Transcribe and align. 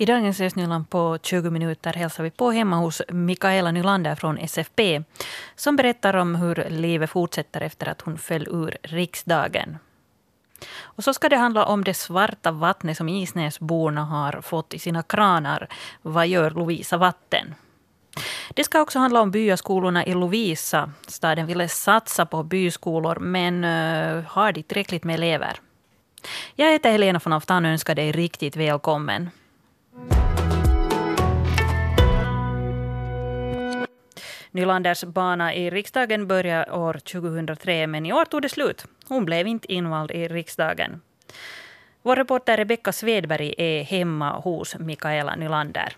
I 0.00 0.06
dagens 0.06 0.40
Östnyland 0.40 0.90
på 0.90 1.18
20 1.22 1.50
minuter 1.50 1.92
hälsar 1.92 2.24
vi 2.24 2.30
på 2.30 2.50
hemma 2.50 2.76
hos 2.76 3.02
Mikaela 3.08 3.70
Nylander 3.70 4.14
från 4.14 4.38
SFP 4.38 5.02
som 5.56 5.76
berättar 5.76 6.16
om 6.16 6.34
hur 6.34 6.66
livet 6.70 7.10
fortsätter 7.10 7.60
efter 7.60 7.88
att 7.88 8.00
hon 8.00 8.18
föll 8.18 8.48
ur 8.48 8.76
riksdagen. 8.82 9.78
Och 10.80 11.04
så 11.04 11.14
ska 11.14 11.28
det 11.28 11.36
handla 11.36 11.64
om 11.64 11.84
det 11.84 11.94
svarta 11.94 12.52
vattnet 12.52 12.96
som 12.96 13.08
Isnäsborna 13.08 14.04
har 14.04 14.40
fått 14.40 14.74
i 14.74 14.78
sina 14.78 15.02
kranar. 15.02 15.68
Vad 16.02 16.26
gör 16.26 16.50
Lovisa 16.50 16.96
Vatten? 16.96 17.54
Det 18.54 18.64
ska 18.64 18.80
också 18.80 18.98
handla 18.98 19.20
om 19.20 19.30
byaskolorna 19.30 20.06
i 20.06 20.14
Lovisa. 20.14 20.92
Staden 21.06 21.46
ville 21.46 21.68
satsa 21.68 22.26
på 22.26 22.42
byskolor 22.42 23.18
men 23.18 23.64
uh, 23.64 24.24
har 24.24 24.52
de 24.52 24.62
tillräckligt 24.62 25.04
med 25.04 25.14
elever? 25.14 25.60
Jag 26.54 26.72
heter 26.72 26.90
Helena 26.90 27.20
von 27.24 27.32
Aftan 27.32 27.64
och 27.64 27.70
önskar 27.70 27.94
dig 27.94 28.12
riktigt 28.12 28.56
välkommen. 28.56 29.30
Nylanders 34.50 35.04
bana 35.04 35.54
i 35.54 35.70
riksdagen 35.70 36.26
började 36.26 36.72
år 36.72 36.94
2003 36.94 37.86
men 37.86 38.06
i 38.06 38.12
år 38.12 38.24
tog 38.24 38.42
det 38.42 38.48
slut. 38.48 38.84
Hon 39.08 39.24
blev 39.24 39.46
inte 39.46 39.72
invald 39.72 40.10
i 40.10 40.28
riksdagen. 40.28 41.00
Vår 42.02 42.16
reporter 42.16 42.56
Rebecka 42.56 42.92
Svedberg 42.92 43.54
är 43.58 43.82
hemma 43.82 44.38
hos 44.38 44.78
Mikaela 44.78 45.36
Nylander. 45.36 45.96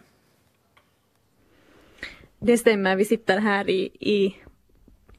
Det 2.38 2.58
stämmer, 2.58 2.96
vi 2.96 3.04
sitter 3.04 3.38
här 3.38 3.70
i, 3.70 3.90
i 4.00 4.36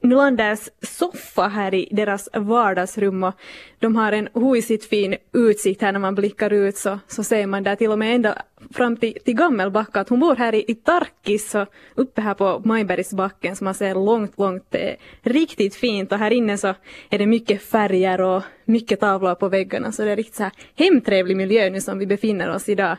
Nylanders 0.02 0.68
soffa 0.82 1.48
här 1.48 1.74
i 1.74 1.88
deras 1.90 2.28
vardagsrum 2.34 3.22
och 3.24 3.34
de 3.78 3.96
har 3.96 4.12
en 4.12 4.28
huisigt 4.34 4.84
fin 4.84 5.16
utsikt 5.32 5.82
här 5.82 5.92
när 5.92 6.00
man 6.00 6.14
blickar 6.14 6.52
ut 6.52 6.76
så, 6.76 6.98
så 7.06 7.24
ser 7.24 7.46
man 7.46 7.62
där 7.62 7.76
till 7.76 7.90
och 7.90 7.98
med 7.98 8.14
ända 8.14 8.42
fram 8.70 8.96
till, 8.96 9.18
till 9.24 9.34
Gammelbacka 9.34 10.00
att 10.00 10.08
hon 10.08 10.20
bor 10.20 10.36
här 10.36 10.54
i, 10.54 10.64
i 10.68 10.74
Tarkis 10.74 11.50
så 11.50 11.66
uppe 11.94 12.20
här 12.20 12.34
på 12.34 12.62
Majbergsbacken 12.64 13.56
så 13.56 13.64
man 13.64 13.74
ser 13.74 13.94
långt, 13.94 14.38
långt 14.38 14.74
eh, 14.74 14.94
riktigt 15.22 15.74
fint 15.74 16.12
och 16.12 16.18
här 16.18 16.30
inne 16.30 16.58
så 16.58 16.74
är 17.10 17.18
det 17.18 17.26
mycket 17.26 17.62
färger 17.62 18.20
och 18.20 18.42
mycket 18.64 19.00
tavlor 19.00 19.34
på 19.34 19.48
väggarna 19.48 19.92
så 19.92 20.04
det 20.04 20.10
är 20.10 20.16
riktigt 20.16 20.36
så 20.36 20.42
här 20.42 20.52
hemtrevlig 20.76 21.36
miljö 21.36 21.70
nu 21.70 21.80
som 21.80 21.98
vi 21.98 22.06
befinner 22.06 22.54
oss 22.54 22.68
idag. 22.68 22.96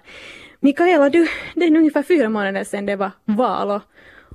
Mikaela, 0.59 1.09
du, 1.09 1.27
det 1.55 1.66
är 1.66 1.77
ungefär 1.77 2.03
fyra 2.03 2.30
månader 2.30 2.64
sedan 2.64 2.86
det 2.86 2.95
var 2.95 3.11
val 3.25 3.72
och, 3.72 3.81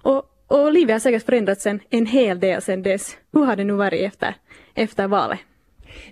och 0.03 0.35
och 0.49 0.73
livet 0.73 0.95
har 0.95 1.01
säkert 1.01 1.27
förändrats 1.27 1.67
en, 1.67 1.81
en 1.91 2.07
hel 2.07 2.41
del 2.41 2.63
sedan 2.63 2.83
dess. 2.83 3.17
Hur 3.33 3.45
har 3.45 3.57
det 3.57 3.65
nu 3.65 3.73
varit 3.73 4.13
efter, 4.13 4.35
efter 4.75 5.09
valet? 5.09 5.39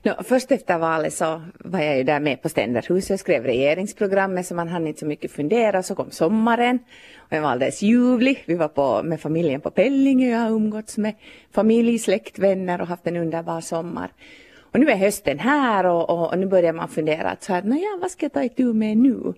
No, 0.03 0.12
först 0.25 0.53
efter 0.53 0.79
valet 0.79 1.15
så 1.15 1.42
var 1.59 1.81
jag 1.81 1.97
ju 1.97 2.03
där 2.03 2.20
med 2.20 2.42
på 2.42 2.48
Ständerhuset 2.48 3.14
och 3.14 3.20
skrev 3.20 3.45
regeringsprogrammet 3.45 4.47
så 4.47 4.55
man 4.55 4.69
hann 4.69 4.87
inte 4.87 5.01
så 5.01 5.07
mycket 5.07 5.33
fundera. 5.33 5.83
Så 5.83 5.95
kom 5.95 6.11
sommaren 6.11 6.79
och 7.17 7.29
den 7.29 7.42
var 7.42 7.51
alldeles 7.51 7.83
ljuvlig. 7.83 8.45
Vi 8.47 8.55
var 8.55 8.69
på, 8.69 9.03
med 9.03 9.20
familjen 9.20 9.61
på 9.61 9.70
Pellinge. 9.70 10.31
Jag 10.31 10.39
har 10.39 10.51
umgåtts 10.51 10.98
med 10.98 11.14
familj, 11.53 11.98
släkt, 11.98 12.39
vänner 12.39 12.81
och 12.81 12.87
haft 12.87 13.07
en 13.07 13.17
underbar 13.17 13.61
sommar. 13.61 14.12
Och 14.61 14.81
nu 14.81 14.91
är 14.91 14.97
hösten 14.97 15.39
här 15.39 15.87
och, 15.87 16.11
och, 16.11 16.33
och 16.33 16.39
nu 16.39 16.47
börjar 16.47 16.73
man 16.73 16.89
fundera 16.89 17.31
att 17.31 17.42
så 17.42 17.53
här, 17.53 17.62
ja, 17.67 17.98
vad 18.01 18.11
ska 18.11 18.25
jag 18.25 18.33
ta 18.33 18.45
itu 18.45 18.73
med 18.73 18.97
nu? 18.97 19.34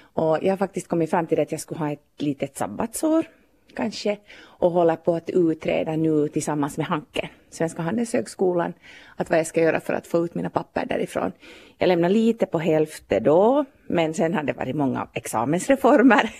Och 0.00 0.38
jag 0.42 0.52
har 0.52 0.56
faktiskt 0.56 0.88
kommit 0.88 1.10
fram 1.10 1.26
till 1.26 1.40
att 1.40 1.52
jag 1.52 1.60
skulle 1.60 1.78
ha 1.78 1.92
ett 1.92 2.22
litet 2.22 2.56
sabbatsår 2.56 3.26
kanske 3.74 4.18
och 4.40 4.70
håller 4.70 4.96
på 4.96 5.14
att 5.14 5.30
utreda 5.30 5.96
nu 5.96 6.28
tillsammans 6.28 6.76
med 6.76 6.86
Hanke, 6.86 7.30
Svenska 7.50 7.82
Handelshögskolan, 7.82 8.72
att 9.16 9.30
vad 9.30 9.38
jag 9.38 9.46
ska 9.46 9.60
göra 9.60 9.80
för 9.80 9.94
att 9.94 10.06
få 10.06 10.24
ut 10.24 10.34
mina 10.34 10.50
papper 10.50 10.86
därifrån. 10.86 11.32
Jag 11.78 11.88
lämnade 11.88 12.14
lite 12.14 12.46
på 12.46 12.58
hälften 12.58 13.22
då, 13.22 13.64
men 13.86 14.14
sen 14.14 14.34
har 14.34 14.42
det 14.42 14.52
varit 14.52 14.76
många 14.76 15.08
examensreformer. 15.12 16.30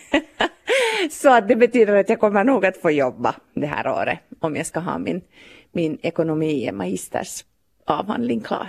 Så 1.11 1.31
att 1.31 1.49
det 1.49 1.57
betyder 1.57 1.97
att 1.97 2.09
jag 2.09 2.21
kommer 2.21 2.45
nog 2.45 2.67
att 2.67 2.77
få 2.77 2.91
jobba 2.91 3.35
det 3.55 3.67
här 3.67 3.89
året 3.89 4.19
om 4.41 4.57
jag 4.57 4.67
ska 4.67 4.81
ha 4.81 4.99
min, 4.99 5.21
min 5.73 5.99
ekonomi 6.03 6.73
magisters 6.73 7.45
avhandling 7.85 8.41
klar. 8.41 8.69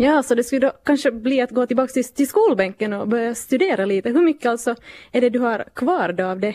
Ja, 0.00 0.22
så 0.22 0.34
det 0.34 0.44
skulle 0.44 0.66
då 0.66 0.72
kanske 0.84 1.10
bli 1.10 1.40
att 1.40 1.50
gå 1.50 1.66
tillbaka 1.66 1.92
till, 1.92 2.04
till 2.04 2.28
skolbänken 2.28 2.92
och 2.92 3.08
börja 3.08 3.34
studera 3.34 3.84
lite. 3.84 4.10
Hur 4.10 4.24
mycket 4.24 4.46
alltså 4.46 4.74
är 5.12 5.20
det 5.20 5.30
du 5.30 5.38
har 5.38 5.64
kvar 5.74 6.12
då 6.12 6.24
av 6.26 6.40
det 6.40 6.54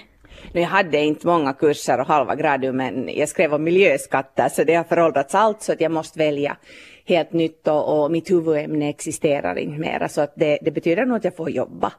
nu, 0.54 0.62
jag 0.62 0.68
hade 0.68 1.00
inte 1.00 1.28
många 1.28 1.54
kurser 1.54 2.00
och 2.00 2.08
halva 2.08 2.36
gradium 2.36 2.78
men 2.78 3.10
jag 3.16 3.30
skrev 3.30 3.54
om 3.54 3.64
miljöskatter 3.64 4.50
så 4.50 4.64
det 4.64 4.76
har 4.76 4.84
föråldrats 4.84 5.36
allt 5.36 5.62
så 5.62 5.72
att 5.72 5.82
jag 5.82 5.92
måste 5.92 6.20
välja 6.20 6.58
helt 7.06 7.34
nytt 7.34 7.68
och, 7.68 8.04
och 8.04 8.12
mitt 8.12 8.32
huvudämne 8.32 8.90
existerar 8.90 9.58
inte 9.58 9.80
mera 9.80 10.10
så 10.10 10.22
att 10.22 10.34
det, 10.36 10.60
det 10.62 10.72
betyder 10.72 11.06
nog 11.06 11.18
att 11.18 11.24
jag 11.24 11.36
får 11.36 11.50
jobba 11.50 11.94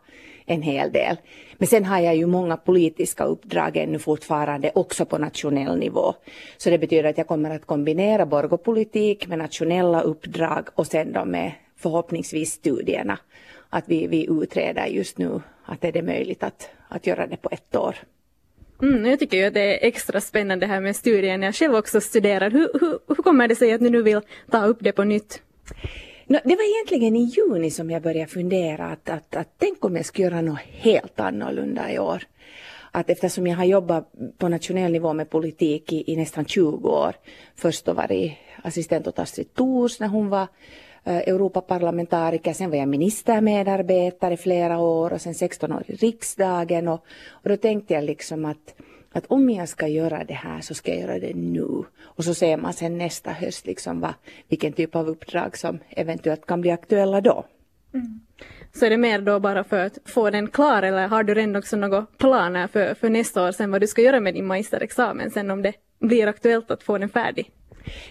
en 0.47 0.63
hel 0.63 0.93
del. 0.93 1.17
Men 1.59 1.69
sen 1.69 1.85
har 1.85 2.01
jag 2.01 2.17
ju 2.17 2.27
många 2.27 2.57
politiska 2.57 3.25
uppdrag 3.25 3.77
ännu 3.77 3.99
fortfarande 3.99 4.71
också 4.75 5.07
på 5.07 5.19
nationell 5.19 5.79
nivå. 5.79 6.15
Så 6.57 6.71
det 6.71 6.79
betyder 6.79 7.09
att 7.11 7.19
jag 7.19 7.27
kommer 7.27 7.51
att 7.51 7.67
kombinera 7.67 8.27
borgopolitik 8.27 9.29
med 9.29 9.39
nationella 9.39 10.01
uppdrag 10.01 10.69
och 10.75 10.87
sen 10.87 11.13
då 11.13 11.25
med 11.25 11.53
förhoppningsvis 11.77 12.53
studierna. 12.53 13.19
Att 13.71 13.85
vi, 13.87 14.07
vi 14.07 14.27
utreder 14.31 14.87
just 14.87 15.19
nu 15.19 15.41
att 15.65 15.85
är 15.85 15.93
det 15.93 16.03
möjligt 16.03 16.43
att, 16.43 16.71
att 16.89 17.07
göra 17.07 17.27
det 17.27 17.37
på 17.37 17.49
ett 17.53 17.77
år. 17.77 17.97
Mm, 18.85 19.07
jag 19.07 19.19
tycker 19.19 19.37
ju 19.37 19.45
att 19.45 19.55
det 19.55 19.61
är 19.61 19.89
extra 19.89 20.21
spännande 20.21 20.67
här 20.67 20.81
med 20.81 20.97
studien. 20.97 21.43
Jag 21.43 21.55
själv 21.55 21.75
också 21.75 22.01
studerar. 22.01 22.51
Hur, 22.51 22.69
hur, 22.81 22.99
hur 23.09 23.23
kommer 23.23 23.49
det 23.49 23.57
sig 23.57 23.73
att 23.73 23.81
ni 23.81 23.91
nu 23.91 24.03
vill 24.03 24.21
ta 24.51 24.65
upp 24.67 24.79
det 24.81 24.93
på 24.93 25.05
nytt? 25.05 25.43
No, 26.27 26.39
det 26.45 26.57
var 26.57 26.77
egentligen 26.77 27.17
i 27.17 27.25
juni 27.25 27.71
som 27.71 27.91
jag 27.91 28.03
började 28.03 28.31
fundera 28.31 28.87
att, 28.87 29.09
att, 29.09 29.37
att 29.37 29.49
tänk 29.59 29.85
om 29.85 29.97
jag 29.97 30.07
skulle 30.07 30.29
göra 30.29 30.41
något 30.41 30.59
helt 30.61 31.21
annorlunda 31.21 31.93
i 31.93 31.99
år. 31.99 32.23
Att 32.91 33.11
eftersom 33.11 33.47
jag 33.47 33.57
har 33.57 33.65
jobbat 33.65 34.13
på 34.39 34.49
nationell 34.49 34.93
nivå 34.93 35.13
med 35.13 35.31
politik 35.31 35.93
i, 35.93 36.13
i 36.13 36.17
nästan 36.17 36.45
20 36.45 36.89
år, 36.89 37.15
först 37.57 37.85
då 37.85 37.93
varit 37.93 38.33
assistent 38.63 39.07
åt 39.07 39.19
Astrid 39.19 39.55
Thors 39.55 40.01
när 40.01 40.09
hon 40.09 40.29
var 40.29 40.47
Eh, 41.05 41.17
Europaparlamentariker, 41.17 42.53
sen 42.53 42.71
var 42.71 42.77
jag 42.77 42.89
ministermedarbetare 42.89 44.35
i 44.35 44.37
flera 44.37 44.79
år 44.79 45.13
och 45.13 45.21
sen 45.21 45.35
16 45.35 45.73
år 45.73 45.83
i 45.87 45.95
riksdagen 45.95 46.89
och, 46.89 47.05
och 47.31 47.49
då 47.49 47.57
tänkte 47.57 47.95
jag 47.95 48.05
liksom 48.05 48.45
att 48.45 48.75
att 49.17 49.27
om 49.27 49.51
jag 49.51 49.69
ska 49.69 49.87
göra 49.87 50.25
det 50.25 50.35
här 50.35 50.61
så 50.61 50.75
ska 50.75 50.91
jag 50.91 51.01
göra 51.01 51.19
det 51.19 51.35
nu. 51.35 51.85
Och 52.03 52.25
så 52.25 52.35
ser 52.35 52.57
man 52.57 52.73
sen 52.73 52.99
nästa 52.99 53.31
höst 53.31 53.67
liksom 53.67 54.01
vad, 54.01 54.15
vilken 54.49 54.73
typ 54.73 54.97
av 54.97 55.09
uppdrag 55.09 55.57
som 55.57 55.79
eventuellt 55.91 56.47
kan 56.47 56.61
bli 56.61 56.71
aktuella 56.71 57.21
då. 57.21 57.45
Mm. 57.95 58.21
Så 58.73 58.87
är 58.87 58.91
det 58.91 58.97
mer 58.97 59.21
då 59.21 59.41
bara 59.41 59.65
för 59.65 59.85
att 59.85 59.99
få 60.05 60.31
den 60.31 60.49
klar 60.49 60.83
eller 60.83 61.09
har 61.09 61.23
du 61.23 61.35
redan 61.35 61.57
också 61.57 61.77
några 61.77 62.07
planer 62.17 62.67
för, 62.67 62.95
för 62.95 63.11
nästa 63.11 63.49
år 63.49 63.53
sen 63.53 63.71
vad 63.71 63.81
du 63.81 63.87
ska 63.87 64.03
göra 64.03 64.21
med 64.21 64.35
din 64.35 64.47
magisterexamen 64.47 65.31
sen 65.31 65.51
om 65.51 65.63
det 65.63 65.73
blir 65.99 66.27
aktuellt 66.27 66.71
att 66.71 66.83
få 66.83 66.99
den 66.99 67.09
färdig? 67.09 67.51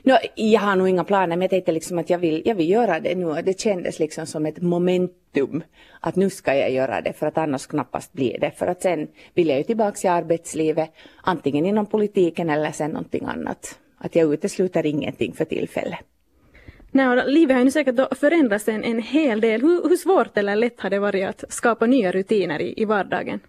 No, 0.04 0.14
jag 0.36 0.62
har 0.62 0.76
nog 0.76 0.90
inga 0.90 1.04
planer 1.04 1.36
men 1.36 1.42
jag 1.42 1.50
tänkte 1.50 1.72
liksom 1.72 2.00
att 2.00 2.10
jag 2.10 2.18
vill, 2.18 2.42
jag 2.46 2.56
vill 2.56 2.70
göra 2.70 3.00
det 3.00 3.16
nu. 3.16 3.42
Det 3.42 3.60
kändes 3.60 4.00
liksom 4.00 4.26
som 4.26 4.46
ett 4.46 4.62
momentum 4.62 5.64
att 6.00 6.16
nu 6.16 6.30
ska 6.30 6.56
jag 6.56 6.72
göra 6.72 7.02
det 7.02 7.14
för 7.14 7.28
att 7.28 7.38
annars 7.38 7.68
knappast 7.68 8.14
blir 8.14 8.40
det. 8.40 8.52
För 8.52 8.68
att 8.68 8.82
sen 8.82 9.08
vill 9.34 9.48
jag 9.48 9.58
ju 9.58 9.64
tillbaka 9.64 10.08
i 10.08 10.12
arbetslivet 10.12 10.90
antingen 11.22 11.66
inom 11.66 11.86
politiken 11.86 12.50
eller 12.50 12.72
sen 12.72 12.92
någonting 12.92 13.26
annat. 13.26 13.80
Att 13.98 14.16
jag 14.16 14.34
utesluter 14.34 14.86
ingenting 14.86 15.34
för 15.34 15.46
tillfället. 15.46 16.00
Nej, 16.92 17.24
livet 17.28 17.56
har 17.56 17.64
ju 17.64 17.72
säkert 17.72 18.18
förändrats 18.20 18.68
en, 18.68 18.84
en 18.84 19.02
hel 19.02 19.42
del. 19.42 19.62
Hur, 19.62 19.90
hur, 19.90 19.96
svårt 19.96 20.38
eller 20.38 20.56
lätt 20.56 20.80
har 20.80 20.90
det 20.90 21.00
varit 21.00 21.26
att 21.26 21.44
skapa 21.50 21.86
nya 21.86 22.12
rutiner 22.12 22.62
i, 22.62 22.82
i 22.82 22.86
vardagen? 22.86 23.40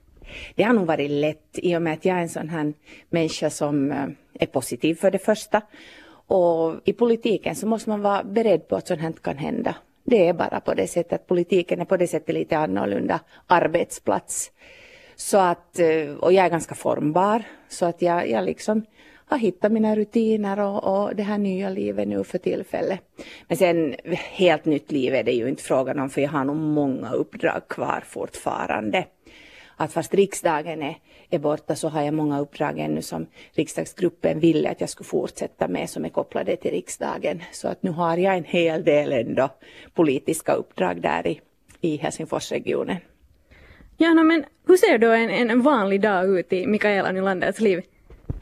Det 0.54 0.62
har 0.62 0.74
nog 0.74 0.86
varit 0.86 1.10
lätt 1.10 1.50
i 1.52 1.76
och 1.76 1.82
med 1.82 1.92
att 1.92 2.04
jag 2.04 2.16
är 2.16 2.22
en 2.22 2.28
sån 2.28 2.48
här 2.48 2.72
människa 3.10 3.50
som 3.50 3.92
eh, 3.92 4.06
är 4.34 4.46
positiv 4.46 4.94
för 4.94 5.10
det 5.10 5.18
första 5.18 5.62
och 6.26 6.74
i 6.84 6.92
politiken 6.92 7.56
så 7.56 7.66
måste 7.66 7.90
man 7.90 8.02
vara 8.02 8.24
beredd 8.24 8.68
på 8.68 8.76
att 8.76 8.88
sånt 8.88 9.00
här 9.00 9.12
kan 9.12 9.36
hända. 9.36 9.76
Det 10.04 10.28
är 10.28 10.32
bara 10.32 10.60
på 10.60 10.74
det 10.74 10.86
sättet, 10.86 11.26
politiken 11.26 11.80
är 11.80 11.84
på 11.84 11.96
det 11.96 12.06
sättet 12.06 12.34
lite 12.34 12.58
annorlunda 12.58 13.20
arbetsplats. 13.46 14.50
Så 15.16 15.38
att, 15.38 15.78
eh, 15.78 16.14
och 16.20 16.32
jag 16.32 16.44
är 16.44 16.50
ganska 16.50 16.74
formbar, 16.74 17.42
så 17.68 17.86
att 17.86 18.02
jag, 18.02 18.30
jag 18.30 18.44
liksom 18.44 18.82
har 19.26 19.38
hittat 19.38 19.72
mina 19.72 19.96
rutiner 19.96 20.60
och, 20.60 20.84
och 20.84 21.16
det 21.16 21.22
här 21.22 21.38
nya 21.38 21.68
livet 21.68 22.08
nu 22.08 22.24
för 22.24 22.38
tillfället. 22.38 23.00
Men 23.48 23.56
sen 23.56 23.94
helt 24.14 24.64
nytt 24.64 24.92
liv 24.92 25.14
är 25.14 25.24
det 25.24 25.32
ju 25.32 25.48
inte 25.48 25.62
frågan 25.62 25.98
om 25.98 26.10
för 26.10 26.20
jag 26.20 26.30
har 26.30 26.44
nog 26.44 26.56
många 26.56 27.12
uppdrag 27.12 27.68
kvar 27.68 28.04
fortfarande 28.06 29.04
att 29.76 29.92
fast 29.92 30.14
riksdagen 30.14 30.82
är, 30.82 30.96
är 31.30 31.38
borta 31.38 31.74
så 31.74 31.88
har 31.88 32.02
jag 32.02 32.14
många 32.14 32.40
uppdrag 32.40 32.78
ännu 32.78 33.02
som 33.02 33.26
riksdagsgruppen 33.52 34.40
ville 34.40 34.70
att 34.70 34.80
jag 34.80 34.90
skulle 34.90 35.06
fortsätta 35.06 35.68
med 35.68 35.90
som 35.90 36.04
är 36.04 36.08
kopplade 36.08 36.56
till 36.56 36.70
riksdagen. 36.70 37.42
Så 37.52 37.68
att 37.68 37.82
nu 37.82 37.90
har 37.90 38.16
jag 38.16 38.36
en 38.36 38.44
hel 38.44 38.84
del 38.84 39.12
ändå 39.12 39.48
politiska 39.94 40.52
uppdrag 40.52 41.00
där 41.00 41.26
i, 41.26 41.40
i 41.80 41.96
Helsingforsregionen. 41.96 42.96
Ja, 43.96 44.14
no, 44.14 44.22
men 44.22 44.44
hur 44.66 44.76
ser 44.76 44.98
då 44.98 45.10
en, 45.10 45.50
en 45.50 45.62
vanlig 45.62 46.00
dag 46.00 46.38
ut 46.38 46.52
i 46.52 46.66
Mikaela 46.66 47.12
Nylanders 47.12 47.60
liv? 47.60 47.82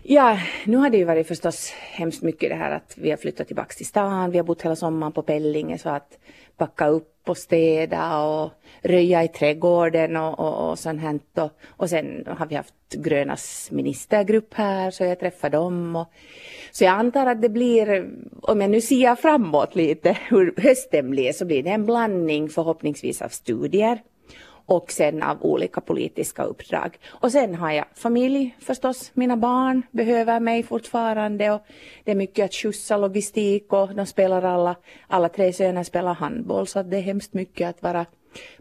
Ja, 0.04 0.38
nu 0.64 0.76
har 0.76 0.90
det 0.90 0.96
ju 0.96 1.04
varit 1.04 1.28
förstås 1.28 1.70
hemskt 1.70 2.22
mycket 2.22 2.50
det 2.50 2.56
här 2.56 2.70
att 2.70 2.94
vi 2.96 3.10
har 3.10 3.16
flyttat 3.16 3.46
tillbaka 3.46 3.74
till 3.74 3.86
stan, 3.86 4.30
vi 4.30 4.38
har 4.38 4.44
bott 4.44 4.62
hela 4.62 4.76
sommaren 4.76 5.12
på 5.12 5.22
Pellinge 5.22 5.78
så 5.78 5.88
att 5.88 6.18
packa 6.56 6.88
upp 6.88 7.28
och 7.28 7.36
städa 7.36 8.22
och 8.24 8.50
röja 8.82 9.24
i 9.24 9.28
trädgården 9.28 10.16
och, 10.16 10.38
och, 10.38 10.70
och 10.70 10.78
sånt 10.78 11.00
här. 11.00 11.20
Och, 11.34 11.50
och 11.66 11.90
sen 11.90 12.24
har 12.26 12.46
vi 12.46 12.54
haft 12.54 12.74
Grönas 12.90 13.68
ministergrupp 13.70 14.54
här 14.54 14.90
så 14.90 15.04
jag 15.04 15.20
träffar 15.20 15.50
dem. 15.50 15.96
Och, 15.96 16.06
så 16.72 16.84
jag 16.84 16.92
antar 16.92 17.26
att 17.26 17.42
det 17.42 17.48
blir, 17.48 18.10
om 18.42 18.60
jag 18.60 18.70
nu 18.70 18.80
ser 18.80 19.14
framåt 19.14 19.74
lite 19.74 20.18
hur 20.28 20.54
hösten 20.56 21.10
blir, 21.10 21.32
så 21.32 21.44
blir 21.44 21.62
det 21.62 21.70
en 21.70 21.86
blandning 21.86 22.48
förhoppningsvis 22.48 23.22
av 23.22 23.28
studier 23.28 23.98
och 24.72 24.92
sen 24.92 25.22
av 25.22 25.42
olika 25.42 25.80
politiska 25.80 26.42
uppdrag. 26.42 26.98
Och 27.08 27.32
sen 27.32 27.54
har 27.54 27.72
jag 27.72 27.84
familj 27.94 28.56
förstås, 28.58 29.10
mina 29.14 29.36
barn 29.36 29.82
behöver 29.90 30.40
mig 30.40 30.62
fortfarande 30.62 31.50
och 31.50 31.62
det 32.04 32.10
är 32.10 32.14
mycket 32.14 32.44
att 32.44 32.54
skjutsa 32.54 32.96
logistik 32.96 33.72
och 33.72 33.94
de 33.94 34.06
spelar 34.06 34.42
alla, 34.42 34.76
alla 35.06 35.28
tre 35.28 35.52
söner 35.52 35.84
spelar 35.84 36.14
handboll 36.14 36.66
så 36.66 36.78
att 36.78 36.90
det 36.90 36.96
är 36.96 37.02
hemskt 37.02 37.34
mycket 37.34 37.68
att 37.68 37.82
vara 37.82 38.06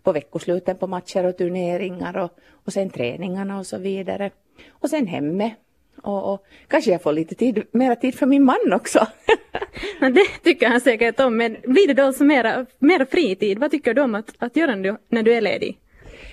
på 0.02 0.12
veckosluten 0.12 0.78
på 0.78 0.88
matcher 0.88 1.25
och 1.25 1.38
turneringar 1.38 2.18
och, 2.18 2.31
och 2.66 2.74
sen 2.74 2.90
träningarna 2.90 3.60
och 3.60 3.66
så 3.66 3.78
vidare. 3.78 4.31
Och 4.69 4.90
sen 4.90 5.08
hemmet 5.08 5.54
och, 6.02 6.34
och, 6.34 6.46
kanske 6.68 6.92
jag 6.92 7.02
får 7.02 7.13
lite 7.13 7.36
tid, 7.36 7.63
mera 7.72 7.96
tid 7.96 8.16
för 8.16 8.25
min 8.25 8.44
man 8.44 8.74
också. 8.74 9.08
det 10.00 10.44
tycker 10.44 10.68
han 10.68 10.81
säkert 10.81 11.19
om, 11.19 11.38
men 11.38 11.58
blir 11.63 11.88
det 11.88 11.94
då 11.94 12.04
alltså 12.04 12.24
mera, 12.24 12.66
mera 12.80 13.06
fritid? 13.06 13.60
Vad 13.60 13.72
tycker 13.72 13.94
du 13.94 14.02
om 14.02 14.16
att, 14.16 14.34
att 14.38 14.56
göra 14.56 14.98
när 15.10 15.24
du 15.24 15.34
är 15.34 15.42
ledig? 15.42 15.78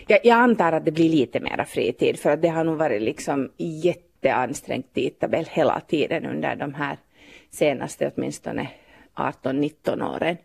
Jag, 0.08 0.20
jag 0.22 0.38
antar 0.38 0.72
att 0.72 0.84
det 0.84 0.92
blir 0.92 1.08
lite 1.08 1.40
mera 1.40 1.64
fritid 1.64 2.18
för 2.18 2.30
att 2.30 2.42
det 2.42 2.48
har 2.48 2.64
nog 2.64 2.76
varit 2.76 3.02
liksom 3.02 3.50
jätteansträngt 3.56 4.94
tidtabell 4.94 5.46
hela 5.50 5.80
tiden 5.80 6.26
under 6.26 6.56
de 6.56 6.74
här 6.74 6.98
senaste 7.50 8.12
åtminstone 8.16 8.68
18-19 9.14 10.16
åren. 10.16 10.36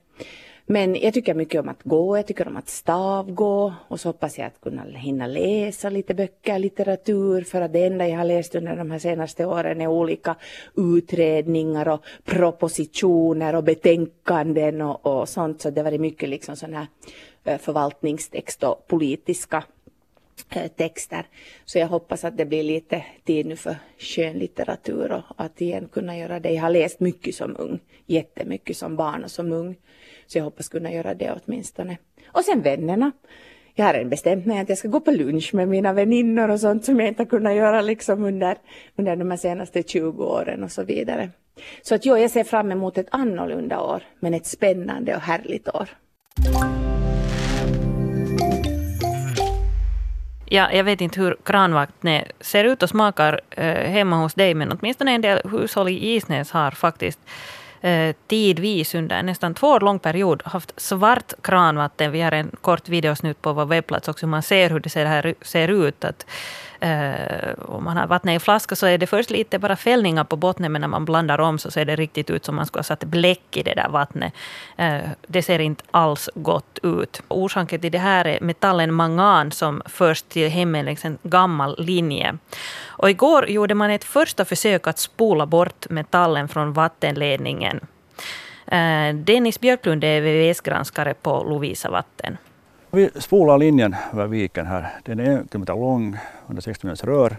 Men 0.65 0.95
jag 0.95 1.13
tycker 1.13 1.33
mycket 1.33 1.61
om 1.61 1.69
att 1.69 1.83
gå, 1.83 2.17
jag 2.17 2.27
tycker 2.27 2.47
om 2.47 2.57
att 2.57 2.69
stavgå 2.69 3.73
och 3.87 3.99
så 3.99 4.09
hoppas 4.09 4.37
jag 4.37 4.47
att 4.47 4.61
kunna 4.61 4.83
hinna 4.83 5.27
läsa 5.27 5.89
lite 5.89 6.13
böcker, 6.13 6.59
litteratur 6.59 7.41
för 7.41 7.61
att 7.61 7.73
det 7.73 7.85
enda 7.85 8.07
jag 8.07 8.17
har 8.17 8.25
läst 8.25 8.55
under 8.55 8.75
de 8.75 8.91
här 8.91 8.99
senaste 8.99 9.45
åren 9.45 9.81
är 9.81 9.87
olika 9.87 10.35
utredningar 10.75 11.87
och 11.87 12.03
propositioner 12.23 13.55
och 13.55 13.63
betänkanden 13.63 14.81
och, 14.81 15.05
och 15.05 15.29
sånt 15.29 15.61
så 15.61 15.69
det 15.69 15.81
har 15.81 15.85
varit 15.85 16.01
mycket 16.01 16.29
liksom 16.29 16.55
sån 16.55 16.73
här 16.73 16.87
eh, 17.43 17.57
förvaltningstext 17.57 18.63
och 18.63 18.87
politiska 18.87 19.63
eh, 20.49 20.67
texter. 20.67 21.25
Så 21.65 21.79
jag 21.79 21.87
hoppas 21.87 22.23
att 22.23 22.37
det 22.37 22.45
blir 22.45 22.63
lite 22.63 23.05
tid 23.23 23.45
nu 23.45 23.55
för 23.55 23.75
skönlitteratur 23.97 25.11
och 25.11 25.23
att 25.37 25.61
igen 25.61 25.87
kunna 25.91 26.17
göra 26.17 26.39
det. 26.39 26.51
Jag 26.51 26.61
har 26.61 26.69
läst 26.69 26.99
mycket 26.99 27.35
som 27.35 27.55
ung, 27.59 27.79
jättemycket 28.05 28.77
som 28.77 28.95
barn 28.95 29.23
och 29.23 29.31
som 29.31 29.51
ung. 29.51 29.75
Så 30.33 30.39
jag 30.39 30.43
hoppas 30.43 30.69
kunna 30.69 30.91
göra 30.91 31.13
det 31.13 31.35
åtminstone. 31.45 31.97
Och 32.27 32.43
sen 32.43 32.61
vännerna. 32.61 33.11
Jag 33.75 33.85
har 33.85 33.93
redan 33.93 34.09
bestämt 34.09 34.45
mig 34.45 34.59
att 34.59 34.69
jag 34.69 34.77
ska 34.77 34.87
gå 34.87 34.99
på 34.99 35.11
lunch 35.11 35.53
med 35.53 35.67
mina 35.67 35.93
väninnor 35.93 36.49
och 36.49 36.59
sånt 36.59 36.85
som 36.85 36.99
jag 36.99 37.07
inte 37.07 37.21
har 37.21 37.27
kunnat 37.27 37.55
göra 37.55 37.81
liksom 37.81 38.23
under, 38.23 38.57
under 38.95 39.15
de 39.15 39.31
här 39.31 39.37
senaste 39.37 39.83
20 39.83 40.23
åren 40.23 40.63
och 40.63 40.71
så 40.71 40.83
vidare. 40.83 41.29
Så 41.81 41.95
att 41.95 42.05
jo, 42.05 42.17
jag 42.17 42.31
ser 42.31 42.43
fram 42.43 42.71
emot 42.71 42.97
ett 42.97 43.07
annorlunda 43.11 43.81
år, 43.81 44.03
men 44.19 44.33
ett 44.33 44.45
spännande 44.45 45.15
och 45.15 45.21
härligt 45.21 45.75
år. 45.75 45.89
Ja, 50.45 50.71
jag 50.71 50.83
vet 50.83 51.01
inte 51.01 51.21
hur 51.21 51.37
kranvattnet 51.43 52.31
ser 52.39 52.63
ut 52.63 52.83
och 52.83 52.89
smakar 52.89 53.41
eh, 53.49 53.89
hemma 53.91 54.15
hos 54.15 54.33
dig, 54.33 54.53
men 54.53 54.71
åtminstone 54.71 55.11
en 55.11 55.21
del 55.21 55.41
hushåll 55.51 55.89
i 55.89 56.15
Isnäs 56.15 56.51
har 56.51 56.71
faktiskt 56.71 57.19
eh, 57.83 58.15
tidvis 58.27 58.95
under 58.95 59.23
nästan 59.23 59.53
två 59.53 59.67
år 59.67 59.79
lång 59.79 59.99
period 59.99 60.41
haft 60.45 60.81
svart 60.81 61.33
kranvatten. 61.41 62.11
Vi 62.11 62.21
har 62.21 62.31
en 62.31 62.51
kort 62.61 62.89
videosnutt 62.89 63.41
på 63.41 63.53
vår 63.53 63.65
webbplats 63.65 64.07
också, 64.07 64.27
man 64.27 64.43
ser 64.43 64.69
hur 64.69 64.79
det 64.79 64.89
ser, 64.89 65.05
här, 65.05 65.35
ser 65.41 65.67
ut. 65.67 66.05
Att 66.05 66.25
Uh, 66.83 67.75
om 67.75 67.83
man 67.83 67.97
har 67.97 68.07
vattnet 68.07 68.35
i 68.35 68.39
flaska 68.39 68.75
så 68.75 68.85
är 68.85 68.97
det 68.97 69.07
först 69.07 69.29
lite 69.29 69.59
bara 69.59 69.75
fällningar 69.75 70.23
på 70.23 70.35
botten, 70.35 70.71
men 70.71 70.81
när 70.81 70.87
man 70.87 71.05
blandar 71.05 71.39
om 71.39 71.59
så 71.59 71.71
ser 71.71 71.85
det 71.85 71.95
riktigt 71.95 72.29
ut 72.29 72.45
som 72.45 72.55
man 72.55 72.65
skulle 72.65 72.79
ha 72.79 72.83
satt 72.83 73.03
bläck 73.03 73.57
i 73.57 73.63
det 73.63 73.73
där 73.73 73.89
vattnet. 73.89 74.33
Uh, 74.79 75.09
det 75.27 75.41
ser 75.41 75.59
inte 75.59 75.83
alls 75.91 76.29
gott 76.35 76.79
ut. 76.83 77.21
Orsaken 77.27 77.81
till 77.81 77.91
det 77.91 77.97
här 77.97 78.27
är 78.27 78.41
metallen 78.41 78.93
mangan 78.93 79.51
som 79.51 79.81
förs 79.85 80.21
till 80.21 80.49
hemmen 80.49 80.85
längs 80.85 81.05
en 81.05 81.17
gammal 81.23 81.75
linje. 81.79 82.37
Och 82.85 83.09
igår 83.09 83.49
gjorde 83.49 83.75
man 83.75 83.89
ett 83.89 84.03
första 84.03 84.45
försök 84.45 84.87
att 84.87 84.99
spola 84.99 85.45
bort 85.45 85.89
metallen 85.89 86.47
från 86.47 86.73
vattenledningen. 86.73 87.79
Uh, 88.73 89.15
Dennis 89.15 89.59
Björklund 89.59 90.03
är 90.03 90.21
VVS-granskare 90.21 91.13
på 91.13 91.43
Lovisa 91.43 91.89
vatten. 91.89 92.37
Vi 92.95 93.09
spolar 93.15 93.57
linjen 93.57 93.95
över 94.13 94.27
viken 94.27 94.65
här. 94.65 94.93
Den 95.03 95.19
är 95.19 95.23
en 95.23 95.47
kilometer 95.51 95.75
lång, 95.75 96.17
160 96.45 96.87
meters 96.87 97.03
rör. 97.03 97.37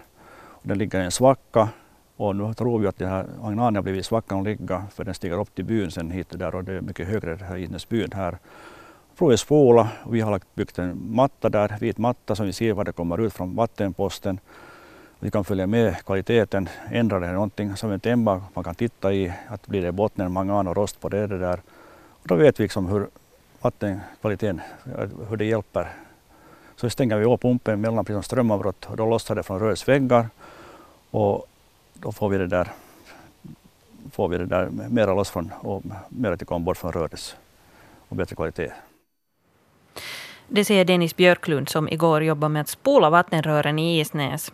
Den 0.61 0.77
ligger 0.77 1.01
i 1.01 1.05
en 1.05 1.11
svacka 1.11 1.69
och 2.15 2.35
nu 2.35 2.53
tror 2.53 2.79
vi 2.79 2.87
att 2.87 2.97
den 2.97 3.09
här 3.09 3.25
agnanen 3.43 3.75
har 3.75 3.81
blivit 3.81 4.05
svackan 4.05 4.39
att 4.39 4.45
ligga 4.45 4.83
för 4.95 5.03
den 5.03 5.13
stiger 5.13 5.39
upp 5.39 5.55
till 5.55 5.65
byn 5.65 5.91
sen 5.91 6.11
hit 6.11 6.33
och 6.33 6.39
där 6.39 6.55
och 6.55 6.63
det 6.63 6.73
är 6.73 6.81
mycket 6.81 7.07
högre 7.07 7.39
här 7.49 7.57
i 7.57 7.69
byn 7.89 8.09
här. 8.13 8.37
Provet 9.17 9.39
spola 9.39 9.89
och 10.03 10.15
vi 10.15 10.21
har 10.21 10.39
byggt 10.53 10.79
en 10.79 11.15
matta 11.15 11.49
där, 11.49 11.77
vit 11.79 11.97
matta 11.97 12.35
som 12.35 12.45
vi 12.45 12.53
ser 12.53 12.73
vad 12.73 12.85
det 12.85 12.91
kommer 12.91 13.21
ut 13.21 13.33
från 13.33 13.55
vattenposten. 13.55 14.39
Vi 15.19 15.31
kan 15.31 15.43
följa 15.43 15.67
med 15.67 16.05
kvaliteten, 16.05 16.69
ändrar 16.91 17.19
det 17.19 17.31
någonting 17.31 17.75
som 17.75 17.91
en 17.91 17.99
temma 17.99 18.41
man 18.53 18.63
kan 18.63 18.75
titta 18.75 19.13
i, 19.13 19.33
att 19.47 19.67
blir 19.67 19.81
det 19.81 19.91
botten 19.91 20.31
mangan 20.31 20.67
och 20.67 20.77
rost 20.77 20.99
på 20.99 21.09
det, 21.09 21.27
det 21.27 21.39
där. 21.39 21.61
Och 22.21 22.27
då 22.27 22.35
vet 22.35 22.59
vi 22.59 22.63
liksom 22.63 22.87
hur 22.87 23.07
vattenkvaliteten, 23.65 24.61
hur 25.29 25.37
det 25.37 25.45
hjälper. 25.45 25.91
Så 26.75 26.89
stänger 26.89 27.17
vi 27.17 27.25
av 27.25 27.37
pumpen 27.37 27.81
mellan 27.81 28.05
precis 28.05 28.25
strömavbrott 28.25 28.85
och 28.85 28.97
då 28.97 29.09
lossar 29.09 29.35
det 29.35 29.43
från 29.43 29.59
rörets 29.59 29.87
väggar 29.87 30.29
och 31.11 31.45
då 31.93 32.11
får 32.11 32.29
vi 32.29 32.37
det 32.37 32.47
där, 32.47 32.67
får 34.11 34.27
vi 34.27 34.37
det 34.37 34.45
där 34.45 34.69
mera 34.89 35.13
loss 35.13 35.29
från 35.29 35.51
och 35.59 35.83
mera 36.09 36.37
till 36.37 36.47
bort 36.47 36.77
från 36.77 36.91
röret, 36.91 37.37
och 38.09 38.15
bättre 38.15 38.35
kvalitet. 38.35 38.71
Det 40.47 40.65
säger 40.65 40.85
Dennis 40.85 41.15
Björklund 41.15 41.69
som 41.69 41.89
igår 41.89 42.23
jobbade 42.23 42.53
med 42.53 42.61
att 42.61 42.69
spola 42.69 43.09
vattenrören 43.09 43.79
i 43.79 43.99
Isnäs. 43.99 44.51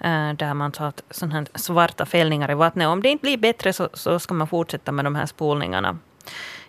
Eh, 0.00 0.32
där 0.32 0.54
man 0.54 0.72
satt 0.72 1.02
sådana 1.10 1.34
här 1.34 1.46
svarta 1.54 2.06
fällningar 2.06 2.50
i 2.50 2.54
vattnet. 2.54 2.88
Om 2.88 3.02
det 3.02 3.08
inte 3.08 3.22
blir 3.22 3.38
bättre 3.38 3.72
så, 3.72 3.88
så 3.92 4.18
ska 4.18 4.34
man 4.34 4.46
fortsätta 4.46 4.92
med 4.92 5.04
de 5.04 5.14
här 5.14 5.26
spolningarna. 5.26 5.98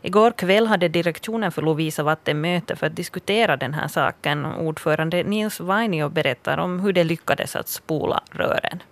Igår 0.05 0.31
kväll 0.31 0.67
hade 0.67 0.87
direktionen 0.87 1.51
för 1.51 1.61
Lovisa 1.61 2.03
vatten 2.03 2.41
möte 2.41 2.75
för 2.75 2.87
att 2.87 2.95
diskutera 2.95 3.57
den 3.57 3.73
här 3.73 3.87
saken. 3.87 4.45
Ordförande 4.45 5.23
Nils 5.23 5.59
Vainio 5.59 6.09
berättar 6.09 6.57
om 6.57 6.79
hur 6.79 6.93
det 6.93 7.03
lyckades 7.03 7.55
att 7.55 7.67
spola 7.67 8.19
rören. 8.31 8.83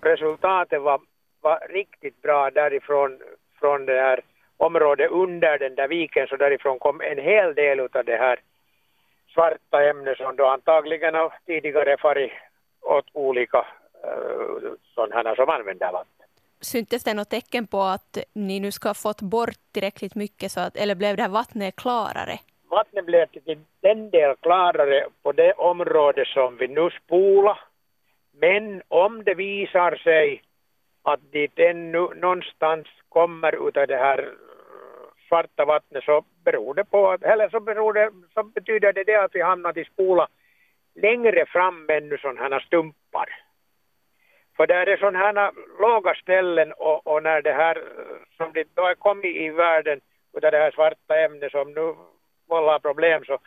Resultatet 0.00 0.82
var, 0.82 1.00
var 1.40 1.58
riktigt 1.68 2.22
bra 2.22 2.50
därifrån 2.50 3.18
från 3.60 3.86
det 3.86 4.00
här 4.00 4.20
området 4.56 5.10
under 5.10 5.58
den 5.58 5.74
där 5.74 5.88
viken 5.88 6.26
så 6.26 6.36
därifrån 6.36 6.78
kom 6.78 7.00
en 7.00 7.18
hel 7.18 7.54
del 7.54 7.80
av 7.80 8.04
det 8.04 8.16
här 8.16 8.38
svarta 9.34 9.82
ämnet 9.90 10.16
som 10.16 10.36
då 10.36 10.46
antagligen 10.46 11.14
har 11.14 11.32
tidigare 11.46 11.96
farit 11.98 12.32
åt 12.80 13.06
olika 13.12 13.58
eh, 14.04 14.72
sådana 14.94 15.34
som 15.34 15.48
använder 15.48 15.92
vatten 15.92 16.15
syntes 16.60 17.04
det 17.04 17.14
något 17.14 17.30
tecken 17.30 17.66
på 17.66 17.80
att 17.80 18.18
ni 18.32 18.60
nu 18.60 18.72
ska 18.72 18.88
ha 18.88 18.94
fått 18.94 19.22
bort 19.22 19.58
tillräckligt 19.72 20.14
mycket, 20.14 20.52
så 20.52 20.60
att, 20.60 20.76
eller 20.76 20.94
blev 20.94 21.16
det 21.16 21.22
här 21.22 21.30
vattnet 21.30 21.76
klarare? 21.76 22.38
Vattnet 22.70 23.06
blev 23.06 23.26
till 23.26 23.58
den 23.80 24.10
del 24.10 24.36
klarare 24.36 25.06
på 25.22 25.32
det 25.32 25.52
område 25.52 26.24
som 26.24 26.56
vi 26.56 26.68
nu 26.68 26.90
spolar. 26.90 27.60
Men 28.32 28.82
om 28.88 29.24
det 29.24 29.34
visar 29.34 29.96
sig 29.96 30.42
att 31.02 31.20
det 31.30 31.58
ännu 31.58 32.08
någonstans 32.14 32.86
kommer 33.08 33.68
ut 33.68 33.76
av 33.76 33.86
det 33.86 33.96
här 33.96 34.18
eh, 34.18 35.28
svarta 35.28 35.64
vattnet 35.64 36.04
så 36.04 36.24
beror 36.44 36.74
det 36.74 36.84
på, 36.84 37.18
eller 37.20 37.48
så, 37.48 37.60
beror 37.60 37.92
det, 37.92 38.10
så 38.34 38.42
betyder 38.42 38.92
det, 38.92 39.04
det 39.04 39.24
att 39.24 39.34
vi 39.34 39.42
hamnat 39.42 39.76
i 39.76 39.84
spola 39.84 40.28
längre 40.94 41.46
fram 41.46 41.86
ännu 41.90 42.18
sådana 42.18 42.40
här 42.40 42.60
stumpar. 42.60 43.45
För 44.56 44.66
där 44.66 44.86
är 44.86 44.96
sådana 44.96 45.18
här 45.18 45.52
låga 45.80 46.14
ställen 46.14 46.72
och, 46.72 47.06
och, 47.06 47.22
när 47.22 47.42
det 47.42 47.52
här 47.52 47.82
som 48.36 48.52
det 48.52 48.68
då 48.74 48.82
har 48.82 48.94
kommit 48.94 49.36
i 49.36 49.48
världen 49.48 50.00
utav 50.36 50.50
det 50.50 50.58
här 50.58 50.70
svarta 50.70 51.18
ämnet 51.24 51.52
som 51.52 51.72
nu 51.72 51.94
vållar 52.48 52.78
problem 52.78 53.24
så 53.24 53.38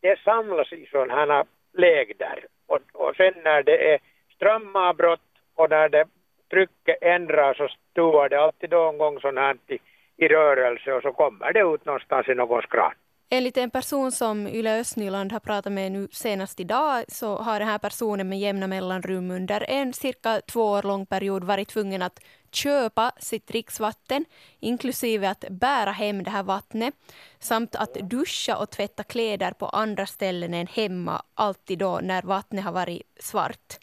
det 0.00 0.18
samlas 0.18 0.72
i 0.72 0.86
sådana 0.86 1.14
här 1.14 1.44
lägder 1.72 2.44
och, 2.66 2.80
och 2.92 3.16
sen 3.16 3.34
när 3.44 3.62
det 3.62 3.92
är 3.92 3.98
strömavbrott 4.34 5.20
och 5.54 5.70
när 5.70 5.88
det 5.88 6.04
trycket 6.50 6.98
ändras 7.00 7.56
så 7.56 7.68
stuvar 7.68 8.28
det 8.28 8.40
alltid 8.40 8.70
då 8.70 8.88
en 8.88 8.98
gång 8.98 9.20
sånt 9.20 9.38
här 9.38 9.56
i, 9.66 9.78
i 10.16 10.28
rörelse 10.28 10.92
och 10.92 11.02
så 11.02 11.12
kommer 11.12 11.52
det 11.52 11.60
ut 11.60 11.84
någonstans 11.84 12.28
i 12.28 12.34
någon 12.34 12.62
skratt. 12.62 13.03
Enligt 13.30 13.56
en 13.56 13.70
person 13.70 14.12
som 14.12 14.46
Yle 14.46 14.80
Östnyland 14.80 15.32
har 15.32 15.40
pratat 15.40 15.72
med 15.72 15.92
nu 15.92 16.08
senast 16.12 16.60
idag 16.60 17.04
så 17.08 17.36
har 17.36 17.58
den 17.58 17.68
här 17.68 17.78
personen 17.78 18.28
med 18.28 18.38
jämna 18.38 18.66
mellanrum 18.66 19.30
under 19.30 19.70
en 19.70 19.92
cirka 19.92 20.40
två 20.40 20.70
år 20.70 20.82
lång 20.82 21.06
period 21.06 21.44
varit 21.44 21.68
tvungen 21.68 22.02
att 22.02 22.20
köpa 22.50 23.12
sitt 23.18 23.46
dricksvatten, 23.46 24.24
inklusive 24.60 25.28
att 25.28 25.44
bära 25.50 25.90
hem 25.90 26.22
det 26.22 26.30
här 26.30 26.42
vattnet, 26.42 26.94
samt 27.38 27.76
att 27.76 27.94
duscha 27.94 28.56
och 28.56 28.70
tvätta 28.70 29.02
kläder 29.02 29.50
på 29.50 29.66
andra 29.66 30.06
ställen 30.06 30.54
än 30.54 30.66
hemma, 30.66 31.22
alltid 31.34 31.78
då 31.78 32.00
när 32.02 32.22
vattnet 32.22 32.64
har 32.64 32.72
varit 32.72 33.02
svart. 33.20 33.78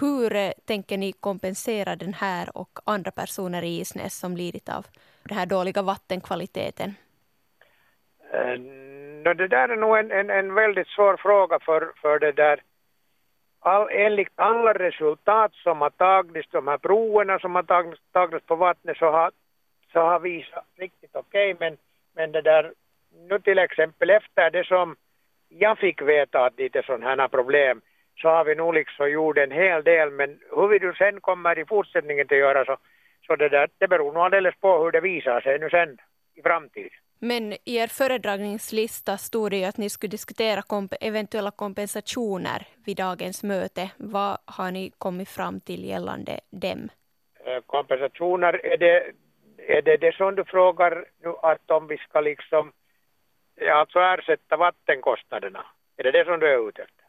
Hur 0.00 0.34
eh, 0.36 0.52
tänker 0.66 0.98
ni 0.98 1.12
kompensera 1.12 1.96
den 1.96 2.14
här 2.14 2.56
och 2.56 2.78
andra 2.84 3.10
personer 3.10 3.62
i 3.62 3.80
Isnäs 3.80 4.18
som 4.18 4.36
lidit 4.36 4.68
av 4.68 4.86
den 5.24 5.38
här 5.38 5.46
dåliga 5.46 5.82
vattenkvaliteten? 5.82 6.94
Eh, 8.32 8.58
no, 9.24 9.34
det 9.34 9.48
där 9.48 9.68
är 9.68 9.76
nog 9.76 9.98
en, 9.98 10.10
en, 10.10 10.30
en 10.30 10.54
väldigt 10.54 10.88
svår 10.88 11.16
fråga 11.16 11.58
för, 11.58 11.92
för 12.02 12.18
det 12.18 12.32
där 12.32 12.60
all, 13.60 13.88
enligt 13.90 14.32
alla 14.34 14.72
resultat 14.72 15.54
som 15.54 15.80
har 15.80 15.90
tagits, 15.90 16.48
de 16.50 16.68
här 16.68 16.78
proverna 16.78 17.38
som 17.38 17.54
har 17.54 17.62
tagits, 17.62 18.02
tagits 18.12 18.46
på 18.46 18.56
vattnet 18.56 18.96
så 18.96 19.10
har, 19.10 19.30
så 19.92 20.00
har 20.00 20.20
visat 20.20 20.64
riktigt 20.76 21.16
okej 21.16 21.54
okay, 21.54 21.68
men, 21.68 21.78
men 22.14 22.32
det 22.32 22.42
där 22.42 22.72
nu 23.28 23.38
till 23.38 23.58
exempel 23.58 24.10
efter 24.10 24.50
det 24.50 24.66
som 24.66 24.96
jag 25.48 25.78
fick 25.78 26.02
veta 26.02 26.44
att 26.44 26.56
det 26.56 26.76
är 26.76 26.82
sådana 26.82 27.22
här 27.22 27.28
problem 27.28 27.80
så 28.16 28.28
har 28.28 28.44
vi 28.44 28.54
nog 28.54 28.74
liksom 28.74 29.10
gjort 29.10 29.38
en 29.38 29.50
hel 29.50 29.82
del 29.84 30.10
men 30.10 30.38
hur 30.50 30.68
vi 30.68 30.78
nu 30.78 30.92
sen 30.92 31.20
kommer 31.20 31.58
i 31.58 31.64
fortsättningen 31.64 32.26
att 32.30 32.38
göra 32.38 32.64
så, 32.64 32.76
så 33.26 33.36
det 33.36 33.48
där 33.48 33.68
det 33.78 33.88
beror 33.88 34.12
nog 34.12 34.22
alldeles 34.22 34.54
på 34.60 34.84
hur 34.84 34.90
det 34.90 35.00
visar 35.00 35.40
sig 35.40 35.58
nu 35.58 35.70
sen 35.70 35.98
i 36.34 36.42
framtiden. 36.42 36.90
Men 37.18 37.52
i 37.52 37.76
er 37.76 37.86
föredragningslista 37.86 39.16
stod 39.16 39.50
det 39.50 39.56
ju 39.56 39.64
att 39.64 39.76
ni 39.76 39.90
skulle 39.90 40.10
diskutera 40.10 40.62
komp 40.62 40.92
eventuella 41.00 41.50
kompensationer 41.50 42.66
vid 42.86 42.96
dagens 42.96 43.42
möte. 43.42 43.90
Vad 43.96 44.38
har 44.44 44.70
ni 44.70 44.92
kommit 44.98 45.28
fram 45.28 45.60
till 45.60 45.84
gällande 45.84 46.40
dem? 46.50 46.88
Eh, 47.44 47.60
kompensationer, 47.66 48.66
är 48.66 48.76
det, 48.76 49.12
är 49.76 49.82
det 49.82 49.96
det 49.96 50.14
som 50.14 50.34
du 50.34 50.44
frågar 50.44 51.04
nu 51.22 51.34
att 51.42 51.70
om 51.70 51.86
vi 51.86 51.96
ska 51.96 52.20
liksom 52.20 52.72
alltså 53.72 53.98
ersätta 53.98 54.56
vattenkostnaderna? 54.56 55.66
Är 55.96 56.04
det 56.04 56.10
det 56.10 56.24
som 56.24 56.40
du 56.40 56.46
är 56.46 56.68
ute 56.68 56.82
efter? 56.82 57.04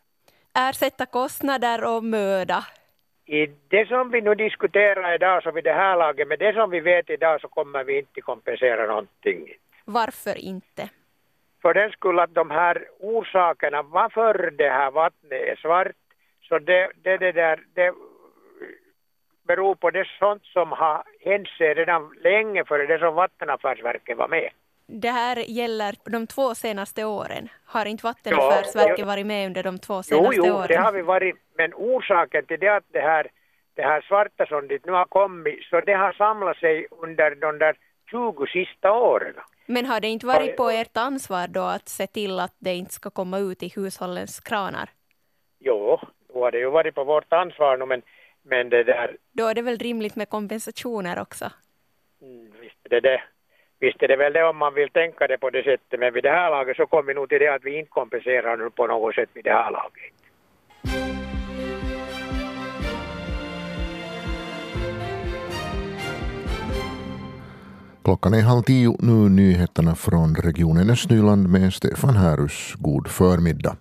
Ersätta 0.69 1.05
kostnader 1.05 1.95
och 1.95 2.03
möda. 2.03 2.65
I 3.25 3.45
det 3.67 3.87
som 3.87 4.11
vi 4.11 4.21
nu 4.21 4.35
diskuterar 4.35 5.15
idag 5.15 5.43
så 5.43 5.51
vid 5.51 5.63
det 5.63 5.73
här 5.73 5.97
laget, 5.97 6.27
med 6.27 6.39
det 6.39 6.53
som 6.53 6.69
vi 6.69 6.79
vet 6.79 7.09
idag 7.09 7.41
så 7.41 7.47
kommer 7.47 7.83
vi 7.83 7.99
inte 7.99 8.21
kompensera 8.21 8.87
någonting. 8.87 9.53
Varför 9.88 10.38
inte? 10.38 10.89
För 11.62 11.74
den 11.74 11.91
skulle 11.91 12.22
att 12.22 12.34
de 12.34 12.51
här 12.51 12.88
orsakerna 13.00 13.82
varför 13.82 14.51
det 14.58 14.70
här 14.70 14.91
vattnet 14.91 15.32
är 15.32 15.56
svart, 15.56 15.96
så 16.48 16.60
det, 16.60 16.91
det, 17.03 17.17
det 17.17 17.32
där, 17.32 17.60
det 17.74 17.94
beror 19.48 19.75
på 19.75 19.89
det 19.91 20.08
sånt 20.20 20.46
som 20.46 20.72
har 20.72 21.03
hänt 21.25 21.48
sig 21.48 21.74
redan 21.74 22.13
länge 22.24 22.65
före 22.65 22.86
det 22.86 23.00
som 23.00 23.15
Vattenaffärsverket 23.15 24.17
var 24.17 24.27
med. 24.27 24.50
Det 24.88 25.10
här 25.10 25.36
gäller 25.36 25.96
de 26.03 26.27
två 26.27 26.56
senaste 26.56 27.06
åren. 27.06 27.50
Har 27.65 27.86
inte 27.86 28.06
Vattenaffärsverket 28.06 29.00
ja, 29.00 29.06
varit 29.06 29.25
med 29.25 29.48
under 29.48 29.63
de 29.63 29.79
två 29.79 30.03
senaste 30.03 30.36
jo, 30.36 30.44
jo, 30.46 30.53
åren? 30.53 30.67
Jo, 30.70 30.75
det 30.75 30.82
har 30.82 30.91
vi 30.91 31.01
varit. 31.01 31.36
Men 31.58 31.74
orsaken 31.74 32.46
till 32.46 32.60
det 32.60 32.75
att 32.75 32.84
det 32.91 33.00
här, 33.00 33.27
det 33.74 33.82
här 33.82 34.01
svarta 34.01 34.46
som 34.46 34.67
dit 34.67 34.86
nu 34.86 34.91
har 34.91 35.06
kommit, 35.06 35.63
så 35.70 35.82
det 35.82 35.94
har 35.94 36.13
samlat 36.13 36.58
sig 36.58 36.88
under 36.91 37.36
de 37.36 37.58
där 37.58 37.75
20 38.12 38.46
sista 38.48 38.91
åren. 38.91 39.34
Men 39.67 39.86
har 39.86 40.00
det 40.00 40.07
inte 40.07 40.25
varit 40.25 40.57
på 40.57 40.69
ert 40.69 40.97
ansvar 40.97 41.47
då 41.47 41.62
att 41.62 41.89
se 41.89 42.07
till 42.07 42.39
att 42.39 42.55
det 42.59 42.75
inte 42.75 42.93
ska 42.93 43.09
komma 43.09 43.39
ut 43.39 43.63
i 43.63 43.67
hushållens 43.75 44.39
kranar? 44.39 44.89
Jo, 45.59 46.00
då 46.33 46.43
har 46.43 46.51
det 46.51 46.59
ju 46.59 46.69
varit 46.69 46.95
på 46.95 47.03
vårt 47.03 47.33
ansvar 47.33 47.86
men, 47.86 48.01
men 48.41 48.69
det 48.69 48.83
där... 48.83 49.17
Då 49.31 49.47
är 49.47 49.53
det 49.53 49.62
väl 49.62 49.77
rimligt 49.77 50.15
med 50.15 50.29
kompensationer 50.29 51.21
också? 51.21 51.45
Mm, 52.21 52.51
visst 52.62 52.75
är 52.83 52.89
det 52.89 53.00
det. 53.00 53.21
Visst 53.79 54.03
är 54.03 54.07
det 54.07 54.15
väl 54.15 54.33
det 54.33 54.43
om 54.43 54.57
man 54.57 54.74
vill 54.74 54.89
tänka 54.89 55.27
det 55.27 55.38
på 55.38 55.50
det 55.50 55.63
sättet, 55.63 56.00
men 56.00 56.13
vid 56.13 56.24
det 56.24 56.31
här 56.31 56.50
laget 56.50 56.77
så 56.77 56.86
kommer 56.86 57.07
vi 57.07 57.13
nog 57.13 57.29
till 57.29 57.39
det 57.39 57.53
att 57.53 57.63
vi 57.63 57.79
inte 57.79 57.89
kompenserar 57.89 58.57
nu 58.57 58.69
på 58.69 58.88
något 58.88 59.15
sätt 59.15 59.29
vid 59.33 59.43
det 59.43 59.53
här 59.53 59.71
laget. 59.71 60.13
Klockan 68.07 68.33
är 68.33 68.41
halv 68.41 68.61
tio, 68.61 68.95
nu 68.99 69.29
nyheterna 69.29 69.95
från 69.95 70.35
regionen 70.35 70.89
Östnyland 70.89 71.49
med 71.49 71.73
Stefan 71.73 72.15
Härus. 72.15 72.73
God 72.77 73.07
förmiddag. 73.07 73.75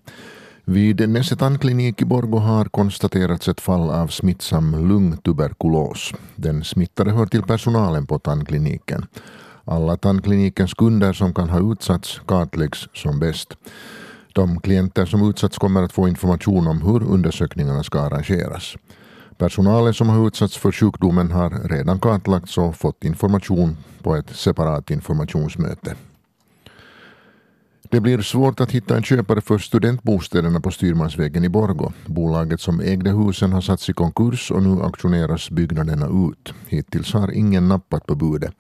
Vid 0.64 1.08
Nesse 1.08 1.36
tandklinik 1.36 2.02
i 2.02 2.04
Borgå 2.04 2.38
har 2.38 2.64
konstaterats 2.64 3.48
ett 3.48 3.60
fall 3.60 3.90
av 3.90 4.06
smittsam 4.06 4.88
lungtuberkulos. 4.88 6.14
Den 6.36 6.64
smittade 6.64 7.10
hör 7.10 7.26
till 7.26 7.42
personalen 7.42 8.06
på 8.06 8.18
tandkliniken. 8.18 9.06
Alla 9.64 9.96
tandklinikens 9.96 10.74
kunder 10.74 11.12
som 11.12 11.34
kan 11.34 11.48
ha 11.48 11.72
utsatts 11.72 12.20
kartläggs 12.26 12.88
som 12.94 13.18
bäst. 13.18 13.56
De 14.32 14.60
klienter 14.60 15.06
som 15.06 15.30
utsatts 15.30 15.58
kommer 15.58 15.82
att 15.82 15.92
få 15.92 16.08
information 16.08 16.66
om 16.66 16.82
hur 16.82 17.02
undersökningarna 17.02 17.82
ska 17.82 18.00
arrangeras. 18.00 18.76
Personalen 19.38 19.94
som 19.94 20.08
har 20.08 20.26
utsatts 20.26 20.56
för 20.56 20.72
sjukdomen 20.72 21.30
har 21.30 21.68
redan 21.68 22.00
kartlagts 22.00 22.58
och 22.58 22.76
fått 22.76 23.04
information 23.04 23.76
på 24.02 24.16
ett 24.16 24.36
separat 24.36 24.90
informationsmöte. 24.90 25.94
Det 27.90 28.00
blir 28.00 28.22
svårt 28.22 28.60
att 28.60 28.70
hitta 28.70 28.96
en 28.96 29.02
köpare 29.02 29.40
för 29.40 29.58
studentbostäderna 29.58 30.60
på 30.60 30.70
Styrmansvägen 30.70 31.44
i 31.44 31.48
Borgo. 31.48 31.92
Bolaget 32.06 32.60
som 32.60 32.80
ägde 32.80 33.10
husen 33.10 33.52
har 33.52 33.60
satts 33.60 33.90
i 33.90 33.92
konkurs 33.92 34.50
och 34.50 34.62
nu 34.62 34.82
auktioneras 34.82 35.50
byggnaderna 35.50 36.06
ut. 36.06 36.54
Hittills 36.68 37.12
har 37.12 37.30
ingen 37.30 37.68
nappat 37.68 38.06
på 38.06 38.14
budet. 38.14 38.54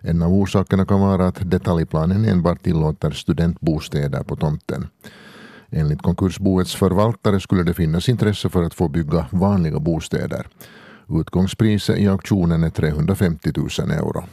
En 0.00 0.22
av 0.22 0.32
orsakerna 0.32 0.86
kan 0.86 1.00
vara 1.00 1.26
att 1.26 1.50
detaljplanen 1.50 2.24
enbart 2.24 2.62
tillåter 2.62 3.10
studentbostäder 3.10 4.22
på 4.22 4.36
tomten. 4.36 4.88
Enligt 5.70 6.02
konkursboets 6.02 6.74
förvaltare 6.74 7.40
skulle 7.40 7.62
det 7.62 7.74
finnas 7.74 8.08
intresse 8.08 8.48
för 8.48 8.62
att 8.62 8.74
få 8.74 8.88
bygga 8.88 9.26
vanliga 9.30 9.80
bostäder. 9.80 10.46
Utgångspriset 11.08 11.98
i 11.98 12.08
auktionen 12.08 12.64
är 12.64 12.70
350 12.70 13.52
000 13.56 13.90
euro. 13.90 14.24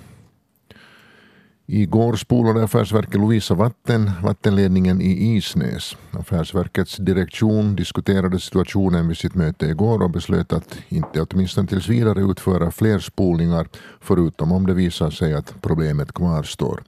Igår 1.70 2.16
spolade 2.16 2.64
Affärsverket 2.64 3.14
Lovisa 3.14 3.54
Vatten 3.54 4.12
vattenledningen 4.24 5.02
i 5.02 5.36
Isnäs. 5.36 5.98
Affärsverkets 6.12 6.98
direktion 6.98 7.76
diskuterade 7.76 8.40
situationen 8.40 9.08
vid 9.08 9.18
sitt 9.18 9.36
möte 9.36 9.66
igår 9.66 10.04
och 10.04 10.10
beslöt 10.10 10.54
att 10.54 10.78
inte 10.88 11.22
åtminstone 11.22 11.68
tills 11.68 11.90
vidare 11.90 12.22
utföra 12.22 12.72
fler 12.72 13.00
spolningar 13.00 13.68
förutom 14.02 14.52
om 14.52 14.68
det 14.68 14.74
visar 14.74 15.10
sig 15.10 15.34
att 15.34 15.54
problemet 15.62 16.12
kvarstår. 16.12 16.84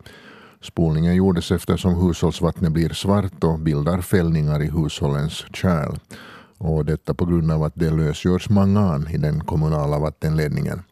Spolningen 0.61 1.15
gjordes 1.15 1.51
eftersom 1.51 1.95
hushållsvattnet 1.95 2.71
blir 2.71 2.89
svart 2.89 3.43
och 3.43 3.59
bildar 3.59 4.01
fällningar 4.01 4.61
i 4.61 4.69
hushållens 4.69 5.45
kärl. 5.53 5.99
Och 6.57 6.85
detta 6.85 7.13
på 7.13 7.25
grund 7.25 7.51
av 7.51 7.63
att 7.63 7.75
det 7.75 7.91
lösgörs 7.91 8.49
mangan 8.49 9.07
i 9.07 9.17
den 9.17 9.43
kommunala 9.43 9.99
vattenledningen. 9.99 10.83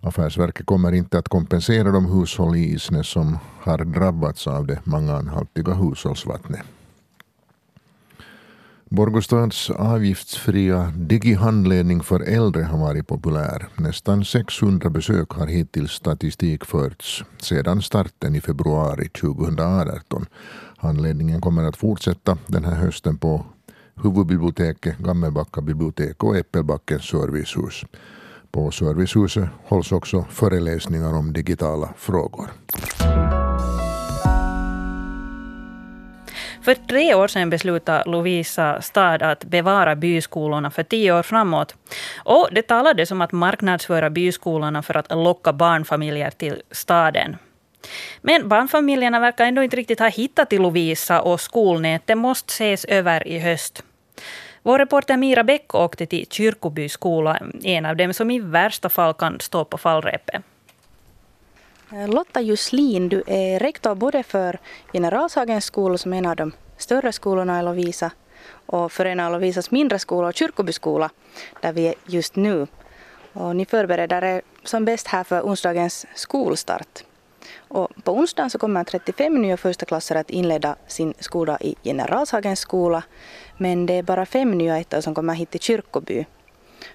Affärsverket 0.00 0.66
kommer 0.66 0.92
inte 0.92 1.18
att 1.18 1.28
kompensera 1.28 1.90
de 1.90 2.06
hushåll 2.06 2.56
i 2.56 2.72
Isnäs 2.72 3.08
som 3.08 3.38
har 3.60 3.78
drabbats 3.78 4.46
av 4.46 4.66
det 4.66 4.80
manganhaltiga 4.84 5.74
hushållsvattnet. 5.74 6.66
Borgostads 8.92 9.70
avgiftsfria 9.70 10.92
digihandledning 10.96 12.02
för 12.02 12.20
äldre 12.20 12.62
har 12.62 12.78
varit 12.78 13.06
populär. 13.06 13.66
Nästan 13.76 14.24
600 14.24 14.90
besök 14.90 15.30
har 15.30 15.46
hittills 15.46 15.92
statistikförts 15.92 17.24
sedan 17.38 17.82
starten 17.82 18.34
i 18.34 18.40
februari 18.40 19.08
2018. 19.08 20.26
Handledningen 20.76 21.40
kommer 21.40 21.64
att 21.64 21.76
fortsätta 21.76 22.38
den 22.46 22.64
här 22.64 22.74
hösten 22.74 23.18
på 23.18 23.46
huvudbiblioteket, 24.02 24.98
Gammelbacka 24.98 25.60
bibliotek 25.60 26.24
och 26.24 26.36
Äppelbackens 26.36 27.04
servicehus. 27.04 27.84
På 28.50 28.70
servicehuset 28.70 29.48
hålls 29.64 29.92
också 29.92 30.24
föreläsningar 30.30 31.14
om 31.14 31.32
digitala 31.32 31.88
frågor. 31.96 32.50
För 36.62 36.74
tre 36.74 37.14
år 37.14 37.28
sedan 37.28 37.50
beslutade 37.50 38.10
Lovisa 38.10 38.82
stad 38.82 39.22
att 39.22 39.44
bevara 39.44 39.96
byskolorna 39.96 40.70
för 40.70 40.82
tio 40.82 41.18
år 41.18 41.22
framåt. 41.22 41.74
Och 42.24 42.48
det 42.52 42.62
talades 42.62 43.10
om 43.10 43.20
att 43.20 43.32
marknadsföra 43.32 44.10
byskolorna 44.10 44.82
för 44.82 44.96
att 44.96 45.10
locka 45.10 45.52
barnfamiljer 45.52 46.30
till 46.30 46.62
staden. 46.70 47.36
Men 48.22 48.48
barnfamiljerna 48.48 49.20
verkar 49.20 49.44
ändå 49.44 49.62
inte 49.62 49.76
riktigt 49.76 49.98
ha 49.98 50.08
hittat 50.08 50.50
till 50.50 50.62
Lovisa 50.62 51.20
och 51.20 51.40
skolnätet 51.40 52.18
måste 52.18 52.50
ses 52.50 52.84
över 52.84 53.28
i 53.28 53.38
höst. 53.38 53.82
Vår 54.62 54.78
reporter 54.78 55.16
Mira 55.16 55.44
Bäck 55.44 55.74
åkte 55.74 56.06
till 56.06 56.26
Kyrkoby 56.30 56.88
skola, 56.88 57.38
en 57.64 57.86
av 57.86 57.96
dem 57.96 58.14
som 58.14 58.30
i 58.30 58.40
värsta 58.40 58.88
fall 58.88 59.14
kan 59.14 59.40
stå 59.40 59.64
på 59.64 59.78
fallrepet. 59.78 60.42
Eh, 61.92 62.08
Lotta 62.08 62.40
Juslin, 62.40 63.08
du 63.08 63.22
är 63.26 63.58
rektor 63.58 63.94
både 63.94 64.22
för 64.22 64.58
Generalshagens 64.92 65.64
skola 65.64 65.98
som 65.98 66.12
är 66.12 66.18
en 66.18 66.26
av 66.26 66.36
de 66.36 66.52
större 66.76 67.12
skolorna 67.12 67.60
i 67.60 67.62
Lovisa 67.62 68.10
och 68.66 68.92
för 68.92 69.04
en 69.04 69.20
av 69.20 69.32
Lovisas 69.32 69.70
mindre 69.70 69.98
skolor, 69.98 70.32
Kyrkobyskola, 70.32 71.10
där 71.60 71.72
vi 71.72 71.86
är 71.86 71.94
just 72.06 72.36
nu. 72.36 72.66
Och 73.32 73.56
ni 73.56 73.66
förbereder 73.66 74.24
er 74.24 74.42
som 74.64 74.84
bäst 74.84 75.06
här 75.06 75.24
för 75.24 75.42
onsdagens 75.42 76.06
skolstart. 76.14 77.04
Och 77.58 77.88
på 78.04 78.12
onsdagen 78.12 78.50
så 78.50 78.58
kommer 78.58 78.84
35 78.84 79.42
nya 79.42 79.56
förstaklassare 79.56 80.20
att 80.20 80.30
inleda 80.30 80.76
sin 80.86 81.14
skola 81.18 81.58
i 81.60 81.74
Generalshagens 81.84 82.60
skola. 82.60 83.02
Men 83.56 83.86
det 83.86 83.94
är 83.94 84.02
bara 84.02 84.26
fem 84.26 84.58
nya 84.58 84.78
ettor 84.78 85.00
som 85.00 85.14
kommer 85.14 85.34
hit 85.34 85.50
till 85.50 85.60
Kyrkoby. 85.60 86.26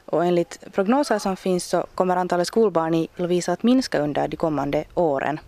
Och 0.05 0.25
enligt 0.25 0.73
prognoser 0.73 1.19
som 1.19 1.37
finns 1.37 1.65
så 1.65 1.87
kommer 1.95 2.15
antalet 2.15 2.47
skolbarn 2.47 2.93
i 2.93 3.07
Lovisa 3.15 3.51
att 3.51 3.63
minska 3.63 3.99
under 3.99 4.27
de 4.27 4.37
kommande 4.37 4.85
åren. 4.93 5.39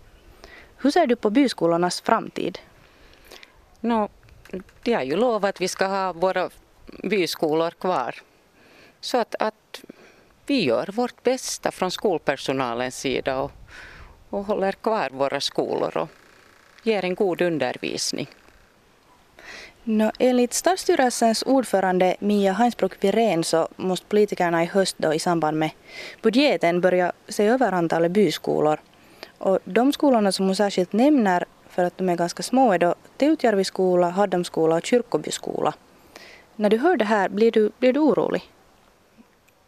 Hur 0.77 0.91
ser 0.91 1.07
du 1.07 1.15
på 1.15 1.29
byskolornas 1.29 2.01
framtid? 2.01 2.59
No, 3.79 4.09
de 4.83 4.93
har 4.93 5.03
ju 5.03 5.15
lovat 5.15 5.49
att 5.49 5.61
vi 5.61 5.67
ska 5.67 5.85
ha 5.85 6.13
våra 6.13 6.49
byskolor 7.03 7.71
kvar. 7.71 8.15
Så 9.01 9.17
att, 9.17 9.35
att 9.39 9.83
vi 10.45 10.63
gör 10.63 10.89
vårt 10.91 11.23
bästa 11.23 11.71
från 11.71 11.91
skolpersonalens 11.91 12.99
sida 12.99 13.39
och, 13.39 13.51
och 14.29 14.45
håller 14.45 14.71
kvar 14.71 15.09
våra 15.09 15.41
skolor 15.41 15.97
och 15.97 16.09
ger 16.83 17.03
en 17.03 17.15
god 17.15 17.41
undervisning. 17.41 18.27
No, 19.89 20.11
enligt 20.19 20.53
stadsstyrelsens 20.53 21.43
ordförande 21.45 22.15
Mia 22.19 22.53
Heinsbruck 22.53 23.03
Wirén, 23.03 23.43
så 23.43 23.67
måste 23.75 24.05
politikerna 24.05 24.63
i 24.63 24.65
höst 24.65 24.95
då 24.97 25.13
i 25.13 25.19
samband 25.19 25.57
med 25.57 25.69
budgeten 26.21 26.81
börja 26.81 27.11
se 27.27 27.45
över 27.45 27.71
antalet 27.71 28.11
byskolor. 28.11 28.79
Och 29.37 29.59
de 29.63 29.93
skolorna 29.93 30.31
som 30.31 30.45
hon 30.45 30.55
särskilt 30.55 30.93
nämner 30.93 31.45
för 31.69 31.83
att 31.83 31.97
de 31.97 32.09
är 32.09 32.15
ganska 32.15 32.43
små 32.43 32.73
är 32.73 32.79
då 32.79 32.95
Teutjärvi 33.17 33.63
skola, 33.63 34.09
Haddamskola 34.09 34.75
och 34.75 34.85
Kyrkoby 34.85 35.31
skola. 35.31 35.73
När 36.55 36.69
du 36.69 36.77
hör 36.77 36.97
det 36.97 37.05
här, 37.05 37.29
blir 37.29 37.51
du, 37.51 37.71
blir 37.79 37.93
du 37.93 37.99
orolig? 37.99 38.41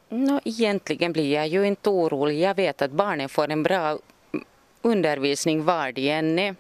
No, 0.09 0.39
egentligen 0.43 1.13
blir 1.13 1.33
jag 1.33 1.47
ju 1.47 1.67
inte 1.67 1.89
orolig. 1.89 2.39
Jag 2.39 2.55
vet 2.55 2.81
att 2.81 2.91
barnen 2.91 3.29
får 3.29 3.51
en 3.51 3.63
bra 3.63 3.99
undervisning 4.81 5.65
var 5.65 5.91
de 5.91 6.09
än 6.09 6.39
är. 6.39 6.55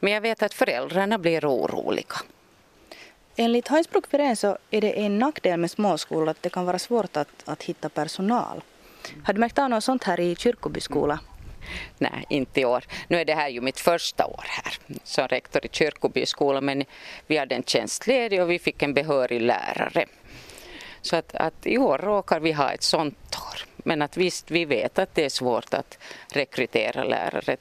Men 0.00 0.12
jag 0.12 0.20
vet 0.20 0.42
att 0.42 0.54
föräldrarna 0.54 1.18
blir 1.18 1.46
oroliga. 1.46 2.16
Enligt 3.38 3.68
Heinz 3.68 3.88
Firén 4.10 4.36
så 4.36 4.58
är 4.70 4.80
det 4.80 5.00
en 5.00 5.18
nackdel 5.18 5.60
med 5.60 5.70
småskolor 5.70 6.28
att 6.28 6.42
det 6.42 6.50
kan 6.50 6.66
vara 6.66 6.78
svårt 6.78 7.16
att, 7.16 7.28
att 7.44 7.62
hitta 7.62 7.88
personal. 7.88 8.62
Har 9.24 9.34
du 9.34 9.40
märkt 9.40 9.58
av 9.58 9.70
något 9.70 9.84
sånt 9.84 10.04
här 10.04 10.20
i 10.20 10.36
Kyrkobyskolan? 10.36 11.18
Nej, 11.98 12.24
inte 12.28 12.60
i 12.60 12.64
år. 12.64 12.84
Nu 13.08 13.20
är 13.20 13.24
det 13.24 13.34
här 13.34 13.48
ju 13.48 13.60
mitt 13.60 13.80
första 13.80 14.26
år 14.26 14.44
här 14.46 14.78
som 15.04 15.28
rektor 15.28 15.66
i 15.66 15.68
Kyrkobyskolan. 15.72 16.64
men 16.64 16.84
vi 17.26 17.36
hade 17.36 17.54
en 17.54 17.62
tjänstledig 17.62 18.42
och 18.42 18.50
vi 18.50 18.58
fick 18.58 18.82
en 18.82 18.94
behörig 18.94 19.40
lärare. 19.40 20.06
Så 21.00 21.16
att, 21.16 21.34
att 21.34 21.66
i 21.66 21.78
år 21.78 21.98
råkar 21.98 22.40
vi 22.40 22.52
ha 22.52 22.72
ett 22.72 22.82
sånt 22.82 23.36
år. 23.36 23.68
Men 23.76 24.02
att 24.02 24.16
visst, 24.16 24.50
vi 24.50 24.64
vet 24.64 24.98
att 24.98 25.14
det 25.14 25.24
är 25.24 25.28
svårt 25.28 25.74
att 25.74 25.98
rekrytera 26.32 27.04
lärare 27.04 27.56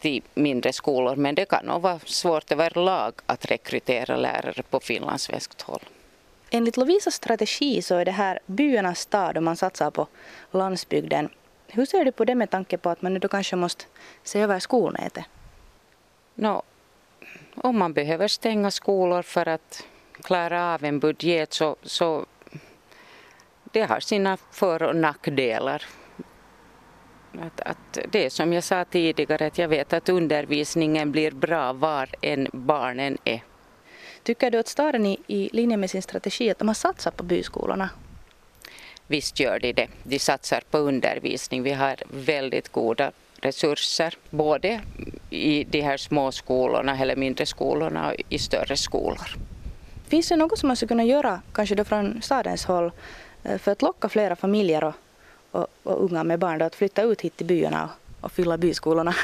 till 0.00 0.22
mindre 0.34 0.72
skolor 0.72 1.16
men 1.16 1.34
det 1.34 1.44
kan 1.44 1.66
nog 1.66 1.82
vara 1.82 1.98
svårt 1.98 2.52
överlag 2.52 3.14
att 3.26 3.44
rekrytera 3.44 4.16
lärare 4.16 4.62
på 4.62 4.80
finlandssvenskt 4.80 5.62
håll. 5.62 5.82
Enligt 6.50 6.76
Lovisas 6.76 7.14
strategi 7.14 7.82
så 7.82 7.94
är 7.94 8.04
det 8.04 8.10
här 8.10 8.38
byarnas 8.46 9.00
stad 9.00 9.36
och 9.36 9.42
man 9.42 9.56
satsar 9.56 9.90
på 9.90 10.06
landsbygden. 10.50 11.28
Hur 11.66 11.86
ser 11.86 12.04
du 12.04 12.12
på 12.12 12.24
det 12.24 12.34
med 12.34 12.50
tanke 12.50 12.78
på 12.78 12.90
att 12.90 13.02
man 13.02 13.14
nu 13.14 13.18
då 13.18 13.28
kanske 13.28 13.56
måste 13.56 13.84
se 14.22 14.40
över 14.40 14.58
skolnätet? 14.58 15.24
No, 16.34 16.62
om 17.54 17.78
man 17.78 17.92
behöver 17.92 18.28
stänga 18.28 18.70
skolor 18.70 19.22
för 19.22 19.48
att 19.48 19.84
klara 20.22 20.74
av 20.74 20.84
en 20.84 21.00
budget 21.00 21.52
så, 21.52 21.76
så 21.82 22.26
det 23.72 23.82
har 23.82 24.00
sina 24.00 24.36
för 24.50 24.82
och 24.82 24.96
nackdelar. 24.96 25.84
Att, 27.38 27.60
att 27.60 27.98
det 28.10 28.24
är 28.24 28.30
som 28.30 28.52
jag 28.52 28.64
sa 28.64 28.84
tidigare, 28.84 29.46
att 29.46 29.58
jag 29.58 29.68
vet 29.68 29.92
att 29.92 30.08
undervisningen 30.08 31.12
blir 31.12 31.30
bra 31.30 31.72
var 31.72 32.08
än 32.20 32.48
barnen 32.52 33.18
är. 33.24 33.42
Tycker 34.22 34.50
du 34.50 34.58
att 34.58 34.68
staden 34.68 35.06
i, 35.06 35.18
i 35.26 35.48
linje 35.52 35.76
med 35.76 35.90
sin 35.90 36.02
strategi 36.02 36.50
att 36.50 36.58
de 36.58 36.68
har 36.68 36.74
satsat 36.74 37.16
på 37.16 37.24
byskolorna? 37.24 37.90
Visst 39.06 39.40
gör 39.40 39.58
de 39.58 39.72
det. 39.72 39.88
De 40.02 40.18
satsar 40.18 40.62
på 40.70 40.78
undervisning. 40.78 41.62
Vi 41.62 41.72
har 41.72 41.96
väldigt 42.10 42.68
goda 42.68 43.12
resurser, 43.40 44.14
både 44.30 44.80
i 45.30 45.64
de 45.64 45.80
här 45.80 45.96
små 45.96 46.32
skolorna 46.32 46.98
eller 46.98 47.16
mindre 47.16 47.46
skolorna 47.46 48.10
och 48.10 48.14
i 48.28 48.38
större 48.38 48.76
skolor. 48.76 49.36
Finns 50.08 50.28
det 50.28 50.36
något 50.36 50.58
som 50.58 50.66
man 50.66 50.76
skulle 50.76 50.88
kunna 50.88 51.04
göra, 51.04 51.42
kanske 51.52 51.74
då 51.74 51.84
från 51.84 52.22
stadens 52.22 52.64
håll, 52.64 52.92
eh, 53.44 53.58
för 53.58 53.72
att 53.72 53.82
locka 53.82 54.08
flera 54.08 54.36
familjer 54.36 54.84
och, 54.84 54.94
och, 55.50 55.66
och 55.82 56.04
unga 56.04 56.24
med 56.24 56.38
barn 56.38 56.58
då, 56.58 56.64
att 56.64 56.74
flytta 56.74 57.02
ut 57.02 57.20
hit 57.20 57.36
till 57.36 57.46
byarna 57.46 57.84
och, 57.84 58.24
och 58.24 58.32
fylla 58.32 58.58
byskolorna? 58.58 59.14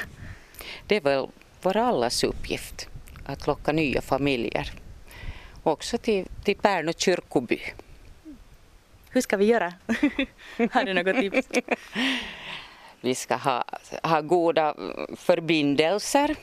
Det 0.86 0.96
är 0.96 1.00
väl 1.00 1.26
vår 1.62 1.76
allas 1.76 2.24
uppgift 2.24 2.88
att 3.26 3.46
locka 3.46 3.72
nya 3.72 4.00
familjer. 4.00 4.72
Också 5.62 5.98
till, 5.98 6.26
till 6.44 6.56
Pärnu 6.56 6.92
kyrkoby. 6.96 7.60
Hur 9.10 9.20
ska 9.20 9.36
vi 9.36 9.44
göra? 9.44 9.72
Har 10.72 10.84
du 10.84 10.94
något 10.94 11.16
tips? 11.16 11.48
Vi 13.00 13.14
ska 13.14 13.36
ha, 13.36 13.64
ha 14.02 14.20
goda 14.20 14.74
förbindelser. 15.16 16.36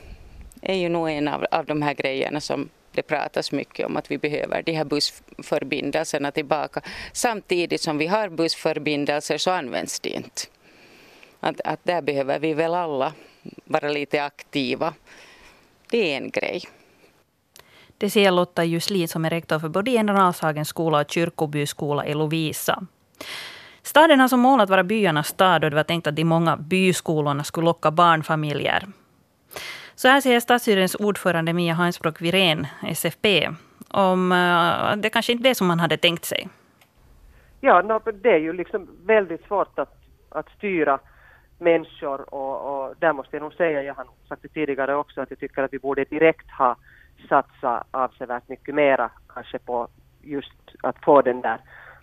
Det 0.54 0.72
är 0.72 0.76
ju 0.76 0.88
nog 0.88 1.10
en 1.10 1.28
av, 1.28 1.46
av 1.50 1.66
de 1.66 1.82
här 1.82 1.94
grejerna 1.94 2.40
som 2.40 2.68
det 2.94 3.02
pratas 3.02 3.52
mycket 3.52 3.86
om 3.86 3.96
att 3.96 4.10
vi 4.10 4.18
behöver 4.18 4.62
de 4.62 4.72
här 4.72 4.84
bussförbindelserna 4.84 6.30
tillbaka. 6.30 6.80
Samtidigt 7.12 7.80
som 7.80 7.98
vi 7.98 8.06
har 8.06 8.28
bussförbindelser 8.28 9.38
så 9.38 9.50
används 9.50 10.00
det 10.00 10.08
inte. 10.08 10.42
Att, 11.40 11.60
att 11.64 11.80
där 11.82 12.02
behöver 12.02 12.38
vi 12.38 12.54
väl 12.54 12.74
alla 12.74 13.12
vara 13.64 13.88
lite 13.88 14.24
aktiva. 14.24 14.94
Det 15.90 16.12
är 16.12 16.16
en 16.16 16.30
grej. 16.30 16.62
Det 17.98 18.10
säger 18.10 18.30
Lotta 18.30 18.64
Juslin 18.64 19.08
som 19.08 19.24
är 19.24 19.30
rektor 19.30 19.58
för 19.58 19.68
både 19.68 19.90
Generalshagens 19.90 20.68
skola 20.68 21.00
och 21.00 21.10
Kyrkoby 21.10 21.66
skola 21.66 22.06
i 22.06 22.14
Lovisa. 22.14 22.86
Staden 23.82 24.20
har 24.20 24.28
som 24.28 24.40
mål 24.40 24.60
att 24.60 24.70
vara 24.70 24.84
byarnas 24.84 25.28
stad 25.28 25.64
och 25.64 25.70
det 25.70 25.76
var 25.76 25.84
tänkt 25.84 26.06
att 26.06 26.16
de 26.16 26.24
många 26.24 26.56
byskolorna 26.56 27.44
skulle 27.44 27.64
locka 27.64 27.90
barnfamiljer. 27.90 28.86
Så 29.96 30.08
här 30.08 30.20
säger 30.20 30.40
stadsstyrelsens 30.40 31.06
ordförande 31.06 31.52
Mia 31.52 31.74
Heinsbrock 31.74 32.20
Virén, 32.20 32.66
SFP, 32.82 33.48
om 33.88 34.32
eh, 34.32 34.96
det 34.96 35.10
kanske 35.10 35.32
inte 35.32 35.42
är 35.42 35.48
det 35.48 35.54
som 35.54 35.66
man 35.66 35.80
hade 35.80 35.96
tänkt 35.96 36.24
sig. 36.24 36.48
Ja, 37.60 37.82
no, 37.82 38.00
det 38.12 38.30
är 38.30 38.38
ju 38.38 38.52
liksom 38.52 38.88
väldigt 39.06 39.46
svårt 39.46 39.78
att, 39.78 39.94
att 40.28 40.48
styra 40.56 40.98
människor 41.58 42.34
och, 42.34 42.86
och 42.86 42.94
där 42.98 43.12
måste 43.12 43.36
jag 43.36 43.42
nog 43.42 43.54
säga, 43.54 43.82
jag 43.82 43.94
har 43.94 44.06
sagt 44.28 44.42
det 44.42 44.48
tidigare 44.48 44.96
också, 44.96 45.20
att 45.20 45.30
jag 45.30 45.38
tycker 45.38 45.62
att 45.62 45.72
vi 45.72 45.78
borde 45.78 46.04
direkt 46.04 46.50
ha 46.50 46.76
satsat 47.28 47.86
avsevärt 47.90 48.48
mycket 48.48 48.74
mera 48.74 49.10
kanske 49.28 49.58
på 49.58 49.88
just 50.22 50.52
att 50.82 50.96
få 51.04 51.22
den 51.22 51.40
där 51.40 51.58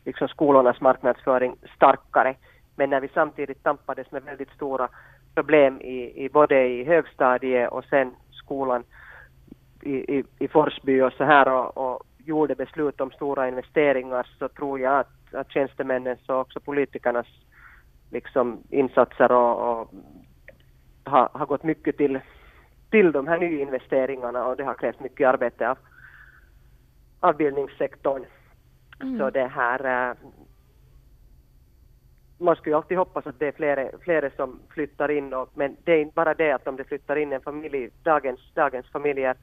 liksom 0.06 0.28
skolornas 0.28 0.82
marknadsföring 0.82 1.56
starkare. 1.76 2.36
Men 2.76 2.90
när 2.90 3.00
vi 3.02 3.08
samtidigt 3.14 3.64
tampades 3.64 4.12
med 4.12 4.24
väldigt 4.24 4.52
stora 4.52 4.90
problem 5.36 5.82
i, 5.82 6.26
i 6.26 6.30
både 6.30 6.68
i 6.68 6.84
högstadiet 6.84 7.72
och 7.72 7.86
sen 7.86 8.12
skolan 8.32 8.84
i, 9.82 10.18
i, 10.18 10.24
i 10.40 10.48
Forsby 10.48 11.02
och 11.02 11.14
så 11.14 11.24
här 11.24 11.48
och, 11.48 11.78
och 11.78 12.04
gjorde 12.18 12.56
beslut 12.56 13.02
om 13.02 13.12
stora 13.12 13.48
investeringar 13.48 14.28
så 14.40 14.48
tror 14.48 14.80
jag 14.80 15.00
att, 15.00 15.34
att 15.34 15.52
tjänstemännens 15.52 16.30
och 16.30 16.40
också 16.40 16.60
politikernas 16.60 17.28
liksom 18.12 18.64
insatser 18.70 19.32
och, 19.32 19.82
och 19.82 19.94
har, 21.04 21.30
har 21.34 21.46
gått 21.46 21.64
mycket 21.64 21.98
till 21.98 22.20
till 22.92 23.12
de 23.12 23.28
här 23.28 23.38
nyinvesteringarna 23.38 24.46
och 24.46 24.58
det 24.58 24.64
har 24.64 24.74
krävt 24.74 25.00
mycket 25.00 25.28
arbete 25.28 25.70
av, 25.70 25.78
av 27.20 27.36
bildningssektorn. 27.36 28.26
Mm. 29.02 29.20
Så 29.20 29.30
det 29.30 29.48
här 29.48 30.10
äh, 30.10 30.16
man 32.42 32.56
skulle 32.56 32.72
ju 32.72 32.78
alltid 32.78 32.98
hoppas 32.98 33.28
att 33.28 33.40
det 33.40 33.48
är 33.48 33.52
fler, 33.52 33.92
fler 34.02 34.32
som 34.36 34.60
flyttar 34.70 35.12
in, 35.12 35.34
och, 35.34 35.50
men 35.54 35.78
det 35.84 35.92
är 35.92 36.02
inte 36.02 36.16
bara 36.16 36.34
det 36.34 36.52
att 36.52 36.68
om 36.68 36.76
det 36.76 36.84
flyttar 36.84 37.16
in 37.16 37.34
en 37.34 37.42
familj, 37.42 37.90
dagens, 38.04 38.40
dagens 38.54 38.92
familjer 38.92 39.36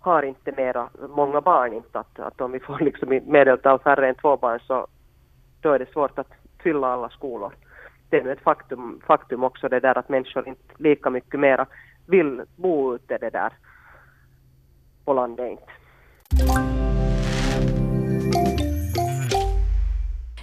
har 0.00 0.22
inte 0.22 0.52
mera, 0.56 0.88
många 1.08 1.40
barn 1.40 1.72
inte, 1.72 1.98
att, 1.98 2.18
att 2.18 2.40
om 2.40 2.52
vi 2.52 2.60
får 2.60 2.78
liksom 2.84 3.12
i 3.12 3.20
medeltal 3.20 3.78
färre 3.78 4.08
än 4.08 4.14
två 4.14 4.36
barn 4.36 4.60
så 4.60 4.86
då 5.60 5.72
är 5.72 5.78
det 5.78 5.92
svårt 5.92 6.18
att 6.18 6.32
fylla 6.62 6.86
alla 6.86 7.08
skolor. 7.08 7.54
Det 8.10 8.18
är 8.18 8.24
nu 8.24 8.32
ett 8.32 8.40
faktum, 8.40 9.00
faktum 9.06 9.44
också 9.44 9.68
det 9.68 9.80
där 9.80 9.98
att 9.98 10.08
människor 10.08 10.48
inte 10.48 10.74
lika 10.76 11.10
mycket 11.10 11.40
mera 11.40 11.66
vill 12.06 12.42
bo 12.56 12.94
ute 12.94 13.18
det 13.18 13.30
där 13.30 13.52
på 15.04 15.12
landet 15.12 15.50
inte. 15.50 16.71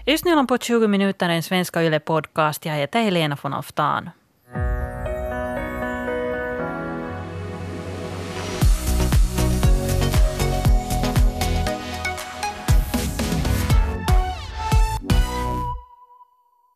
Just 0.10 0.26
nu 0.26 0.48
på 0.48 0.58
20 0.58 0.88
minuter 0.88 1.30
en 1.30 1.44
svenska 1.44 1.84
Yle 1.84 2.00
podcast. 2.00 2.66
Jag 2.66 2.74
heter 2.74 3.02
Helena 3.02 3.38
von 3.42 3.54
Aftan. 3.54 4.10